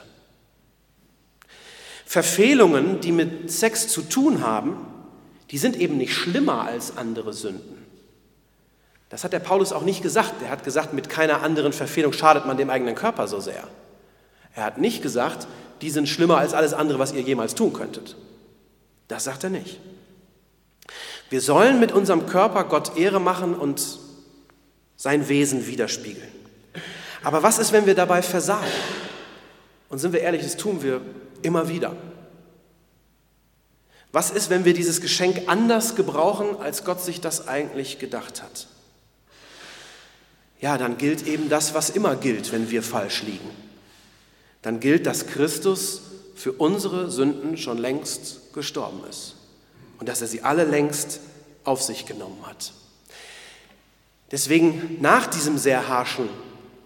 Verfehlungen, 2.05 3.01
die 3.01 3.13
mit 3.13 3.51
Sex 3.51 3.89
zu 3.89 4.03
tun 4.03 4.43
haben, 4.43 4.77
die 5.51 5.57
sind 5.57 5.75
eben 5.75 5.97
nicht 5.97 6.13
schlimmer 6.13 6.67
als 6.67 6.99
andere 6.99 7.33
Sünden. 7.33 7.87
Das 9.09 9.25
hat 9.25 9.33
der 9.33 9.39
Paulus 9.39 9.73
auch 9.73 9.83
nicht 9.83 10.03
gesagt. 10.03 10.43
Er 10.43 10.51
hat 10.51 10.65
gesagt, 10.65 10.93
mit 10.93 11.09
keiner 11.09 11.41
anderen 11.41 11.73
Verfehlung 11.73 12.13
schadet 12.13 12.45
man 12.45 12.59
dem 12.59 12.69
eigenen 12.69 12.95
Körper 12.95 13.27
so 13.27 13.41
sehr. 13.41 13.67
Er 14.55 14.65
hat 14.65 14.77
nicht 14.77 15.01
gesagt, 15.01 15.47
die 15.81 15.89
sind 15.89 16.11
schlimmer 16.11 16.37
als 16.37 16.53
alles 16.53 16.75
andere, 16.75 16.99
was 16.99 17.15
ihr 17.15 17.23
jemals 17.23 17.55
tun 17.55 17.73
könntet. 17.73 18.17
Das 19.09 19.25
sagt 19.25 19.45
er 19.45 19.51
nicht. 19.51 19.81
Wir 21.29 21.41
sollen 21.41 21.81
mit 21.81 21.93
unserem 21.93 22.27
Körper 22.27 22.65
Gott 22.65 22.97
Ehre 22.97 23.21
machen 23.21 23.55
und 23.55 23.99
sein 24.97 25.29
Wesen 25.29 25.67
widerspiegeln. 25.67 26.29
Aber 27.23 27.43
was 27.43 27.59
ist, 27.59 27.73
wenn 27.73 27.87
wir 27.87 27.95
dabei 27.95 28.23
versagen? 28.23 28.67
Und 29.89 29.99
sind 29.99 30.13
wir 30.13 30.21
ehrlich, 30.21 30.43
das 30.43 30.57
tun 30.57 30.83
wir 30.83 31.01
immer 31.43 31.69
wieder. 31.69 31.97
Was 34.13 34.31
ist, 34.31 34.51
wenn 34.51 34.65
wir 34.65 34.73
dieses 34.73 35.01
Geschenk 35.01 35.43
anders 35.49 35.97
gebrauchen, 35.97 36.57
als 36.61 36.85
Gott 36.85 37.03
sich 37.03 37.21
das 37.21 37.49
eigentlich 37.49 37.99
gedacht 37.99 38.43
hat? 38.43 38.69
Ja, 40.61 40.79
dann 40.79 40.97
gilt 40.97 41.27
eben 41.27 41.49
das, 41.49 41.75
was 41.75 41.91
immer 41.91 42.17
gilt, 42.17 42.53
wenn 42.53 42.71
wir 42.71 42.83
falsch 42.83 43.23
liegen. 43.25 43.51
Dann 44.63 44.81
gilt, 44.81 45.07
dass 45.07 45.27
Christus 45.27 46.03
für 46.35 46.53
unsere 46.53 47.11
Sünden 47.11 47.57
schon 47.57 47.79
längst 47.79 48.55
gestorben 48.55 49.01
ist 49.11 49.36
und 49.99 50.09
dass 50.09 50.21
er 50.21 50.27
sie 50.27 50.43
alle 50.43 50.65
längst 50.65 51.21
auf 51.65 51.83
sich 51.83 52.07
genommen 52.07 52.45
hat. 52.47 52.73
Deswegen 54.31 54.99
nach 55.01 55.27
diesem 55.27 55.59
sehr 55.59 55.89
harschen 55.89 56.29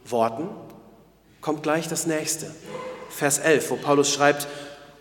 Worten 0.04 0.48
kommt 1.40 1.62
gleich 1.62 1.88
das 1.88 2.06
nächste. 2.06 2.50
Vers 3.10 3.38
11, 3.38 3.70
wo 3.70 3.76
Paulus 3.76 4.12
schreibt, 4.12 4.46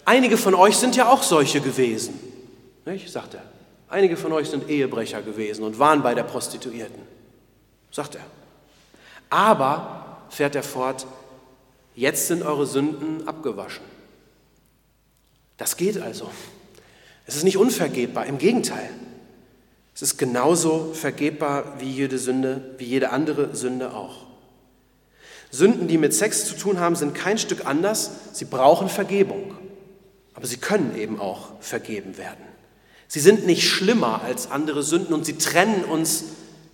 Einige 0.10 0.38
von 0.38 0.56
euch 0.56 0.76
sind 0.76 0.96
ja 0.96 1.08
auch 1.08 1.22
solche 1.22 1.62
gewesen. 1.62 2.20
Nicht? 2.86 3.12
Sagt 3.12 3.36
er. 3.36 3.44
Einige 3.90 4.18
von 4.18 4.32
euch 4.32 4.50
sind 4.50 4.68
Ehebrecher 4.68 5.22
gewesen 5.22 5.64
und 5.64 5.78
waren 5.78 6.02
bei 6.02 6.16
der 6.16 6.24
Prostituierten. 6.24 7.04
Sagt 7.92 8.16
er. 8.16 8.26
Aber, 9.30 10.24
fährt 10.30 10.56
er 10.56 10.64
fort, 10.64 11.06
jetzt 11.94 12.28
sind 12.28 12.42
eure 12.42 12.66
Sünden 12.66 13.28
abgewaschen. 13.28 13.84
Das 15.58 15.78
geht 15.78 16.02
also. 16.02 16.32
Es 17.30 17.36
ist 17.36 17.44
nicht 17.44 17.58
unvergebbar, 17.58 18.26
im 18.26 18.40
Gegenteil. 18.40 18.90
Es 19.94 20.02
ist 20.02 20.18
genauso 20.18 20.94
vergebbar 20.96 21.76
wie 21.78 21.92
jede 21.92 22.18
Sünde, 22.18 22.74
wie 22.80 22.86
jede 22.86 23.12
andere 23.12 23.56
Sünde 23.56 23.94
auch. 23.94 24.26
Sünden, 25.52 25.88
die 25.88 26.00
mit 26.00 26.12
Sex 26.16 26.48
zu 26.48 26.56
tun 26.56 26.80
haben, 26.80 26.96
sind 26.96 27.14
kein 27.14 27.38
Stück 27.38 27.68
anders. 27.68 28.10
Sie 28.34 28.46
brauchen 28.46 28.90
Vergebung. 28.90 29.56
Aber 30.34 30.48
sie 30.48 30.58
können 30.58 30.98
eben 30.98 31.20
auch 31.20 31.50
vergeben 31.60 32.18
werden. 32.18 32.44
Sie 33.08 33.20
sind 33.20 33.46
nicht 33.46 33.70
schlimmer 33.70 34.24
als 34.24 34.50
andere 34.50 34.82
Sünden 34.82 35.14
und 35.14 35.24
sie 35.24 35.38
trennen 35.38 35.84
uns 35.84 36.24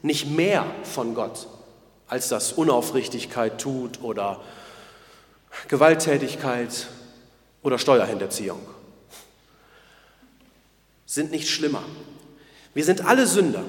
nicht 0.03 0.31
mehr 0.31 0.65
von 0.83 1.15
Gott, 1.15 1.49
als 2.07 2.29
das 2.29 2.53
Unaufrichtigkeit 2.53 3.59
tut 3.59 4.01
oder 4.01 4.41
Gewalttätigkeit 5.67 6.87
oder 7.61 7.77
Steuerhinterziehung. 7.77 8.74
Sind 11.05 11.31
nicht 11.31 11.49
schlimmer. 11.49 11.83
Wir 12.73 12.83
sind 12.83 13.05
alle 13.05 13.27
Sünder 13.27 13.63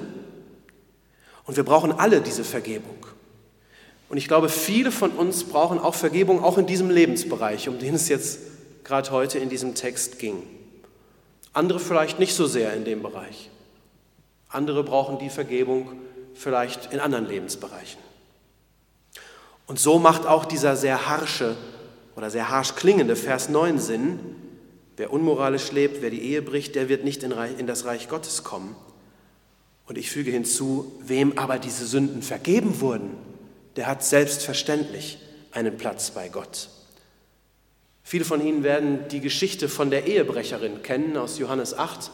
und 1.45 1.55
wir 1.55 1.63
brauchen 1.63 1.91
alle 1.91 2.21
diese 2.21 2.43
Vergebung. 2.43 3.05
Und 4.09 4.17
ich 4.17 4.27
glaube, 4.27 4.49
viele 4.49 4.91
von 4.91 5.11
uns 5.11 5.43
brauchen 5.43 5.79
auch 5.79 5.95
Vergebung, 5.95 6.43
auch 6.43 6.57
in 6.57 6.65
diesem 6.65 6.89
Lebensbereich, 6.89 7.67
um 7.67 7.79
den 7.79 7.95
es 7.95 8.07
jetzt 8.09 8.39
gerade 8.83 9.11
heute 9.11 9.39
in 9.39 9.49
diesem 9.49 9.75
Text 9.75 10.19
ging. 10.19 10.43
Andere 11.53 11.79
vielleicht 11.79 12.19
nicht 12.19 12.33
so 12.33 12.47
sehr 12.47 12.73
in 12.73 12.85
dem 12.85 13.01
Bereich. 13.01 13.49
Andere 14.49 14.83
brauchen 14.83 15.19
die 15.19 15.29
Vergebung 15.29 15.91
vielleicht 16.33 16.93
in 16.93 16.99
anderen 16.99 17.27
Lebensbereichen. 17.27 17.99
Und 19.65 19.79
so 19.79 19.99
macht 19.99 20.25
auch 20.25 20.45
dieser 20.45 20.77
sehr 20.77 21.07
harsche 21.07 21.57
oder 22.15 22.29
sehr 22.29 22.49
harsch 22.49 22.75
klingende 22.75 23.15
Vers 23.15 23.49
9 23.49 23.79
Sinn. 23.79 24.19
Wer 24.97 25.13
unmoralisch 25.13 25.71
lebt, 25.71 26.01
wer 26.01 26.09
die 26.09 26.23
Ehe 26.23 26.41
bricht, 26.41 26.73
der 26.75 26.89
wird 26.89 27.03
nicht 27.03 27.23
in 27.23 27.67
das 27.67 27.85
Reich 27.85 28.09
Gottes 28.09 28.43
kommen. 28.43 28.75
Und 29.85 29.97
ich 29.97 30.09
füge 30.09 30.31
hinzu, 30.31 30.99
wem 31.05 31.37
aber 31.37 31.59
diese 31.59 31.85
Sünden 31.85 32.23
vergeben 32.23 32.81
wurden, 32.81 33.11
der 33.75 33.85
hat 33.85 34.03
selbstverständlich 34.03 35.19
einen 35.51 35.77
Platz 35.77 36.11
bei 36.11 36.29
Gott. 36.29 36.69
Viele 38.03 38.25
von 38.25 38.45
Ihnen 38.45 38.63
werden 38.63 39.07
die 39.09 39.21
Geschichte 39.21 39.69
von 39.69 39.91
der 39.91 40.07
Ehebrecherin 40.07 40.81
kennen 40.81 41.15
aus 41.15 41.37
Johannes 41.37 41.77
8, 41.77 42.09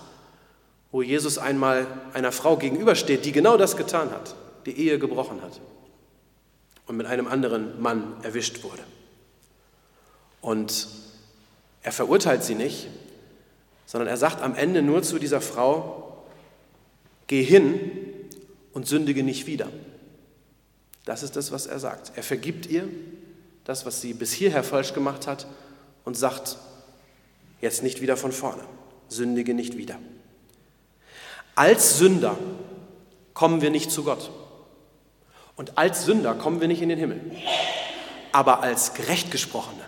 wo 0.91 1.01
Jesus 1.01 1.37
einmal 1.37 1.87
einer 2.13 2.31
Frau 2.31 2.57
gegenübersteht, 2.57 3.25
die 3.25 3.31
genau 3.31 3.57
das 3.57 3.77
getan 3.77 4.11
hat, 4.11 4.35
die 4.65 4.77
Ehe 4.77 4.99
gebrochen 4.99 5.41
hat 5.41 5.61
und 6.85 6.97
mit 6.97 7.05
einem 7.05 7.27
anderen 7.27 7.81
Mann 7.81 8.17
erwischt 8.23 8.63
wurde. 8.63 8.83
Und 10.41 10.87
er 11.83 11.91
verurteilt 11.91 12.43
sie 12.43 12.55
nicht, 12.55 12.87
sondern 13.85 14.07
er 14.07 14.17
sagt 14.17 14.41
am 14.41 14.55
Ende 14.55 14.81
nur 14.81 15.03
zu 15.03 15.19
dieser 15.19 15.41
Frau, 15.41 16.23
geh 17.27 17.43
hin 17.43 17.91
und 18.73 18.87
sündige 18.87 19.23
nicht 19.23 19.45
wieder. 19.45 19.67
Das 21.05 21.21
ist 21.21 21.35
das, 21.35 21.51
was 21.51 21.67
er 21.67 21.79
sagt. 21.79 22.13
Er 22.15 22.23
vergibt 22.23 22.65
ihr 22.65 22.87
das, 23.65 23.85
was 23.85 24.01
sie 24.01 24.13
bis 24.13 24.31
hierher 24.31 24.63
falsch 24.63 24.93
gemacht 24.93 25.27
hat 25.27 25.45
und 26.05 26.15
sagt, 26.15 26.57
jetzt 27.61 27.83
nicht 27.83 28.01
wieder 28.01 28.17
von 28.17 28.31
vorne, 28.31 28.63
sündige 29.09 29.53
nicht 29.53 29.77
wieder. 29.77 29.99
Als 31.55 31.97
Sünder 31.97 32.37
kommen 33.33 33.61
wir 33.61 33.69
nicht 33.69 33.91
zu 33.91 34.03
Gott. 34.03 34.31
Und 35.55 35.77
als 35.77 36.05
Sünder 36.05 36.33
kommen 36.33 36.61
wir 36.61 36.67
nicht 36.67 36.81
in 36.81 36.89
den 36.89 36.97
Himmel. 36.97 37.21
Aber 38.31 38.63
als 38.63 38.93
gerechtgesprochene, 38.95 39.83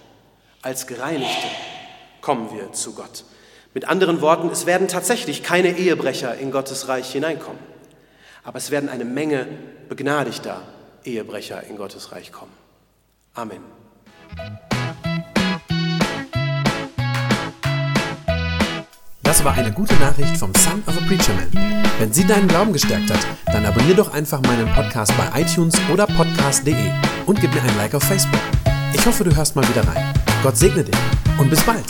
als 0.61 0.85
gereinigte 0.85 1.47
kommen 2.25 2.49
wir 2.51 2.73
zu 2.73 2.93
Gott. 2.95 3.23
Mit 3.75 3.87
anderen 3.87 4.19
Worten, 4.19 4.49
es 4.49 4.65
werden 4.65 4.87
tatsächlich 4.87 5.43
keine 5.43 5.77
Ehebrecher 5.77 6.35
in 6.35 6.49
Gottes 6.49 6.87
Reich 6.87 7.11
hineinkommen. 7.11 7.59
Aber 8.43 8.57
es 8.57 8.71
werden 8.71 8.89
eine 8.89 9.05
Menge 9.05 9.45
begnadigter 9.89 10.63
Ehebrecher 11.03 11.63
in 11.65 11.77
Gottes 11.77 12.11
Reich 12.11 12.31
kommen. 12.31 12.51
Amen. 13.35 13.61
Das 19.21 19.43
war 19.43 19.53
eine 19.53 19.71
gute 19.71 19.93
Nachricht 19.95 20.35
vom 20.37 20.51
Son 20.55 20.81
of 20.87 20.97
a 20.97 21.05
Preacher 21.05 21.33
Man. 21.33 21.83
Wenn 21.99 22.11
sie 22.11 22.25
deinen 22.25 22.47
Glauben 22.47 22.73
gestärkt 22.73 23.11
hat, 23.11 23.19
dann 23.45 23.67
abonniere 23.67 23.97
doch 23.97 24.11
einfach 24.11 24.41
meinen 24.41 24.73
Podcast 24.73 25.13
bei 25.15 25.41
iTunes 25.41 25.75
oder 25.93 26.07
podcast.de 26.07 26.91
und 27.27 27.39
gib 27.39 27.53
mir 27.53 27.61
ein 27.61 27.77
Like 27.77 27.93
auf 27.93 28.03
Facebook. 28.03 28.41
Ich 28.93 29.05
hoffe, 29.05 29.23
du 29.23 29.35
hörst 29.35 29.55
mal 29.55 29.67
wieder 29.69 29.87
rein. 29.87 30.24
Gott 30.45 30.57
segne 30.57 30.83
dich 30.83 30.95
und 31.39 31.49
bis 31.49 31.59
bald. 31.61 31.83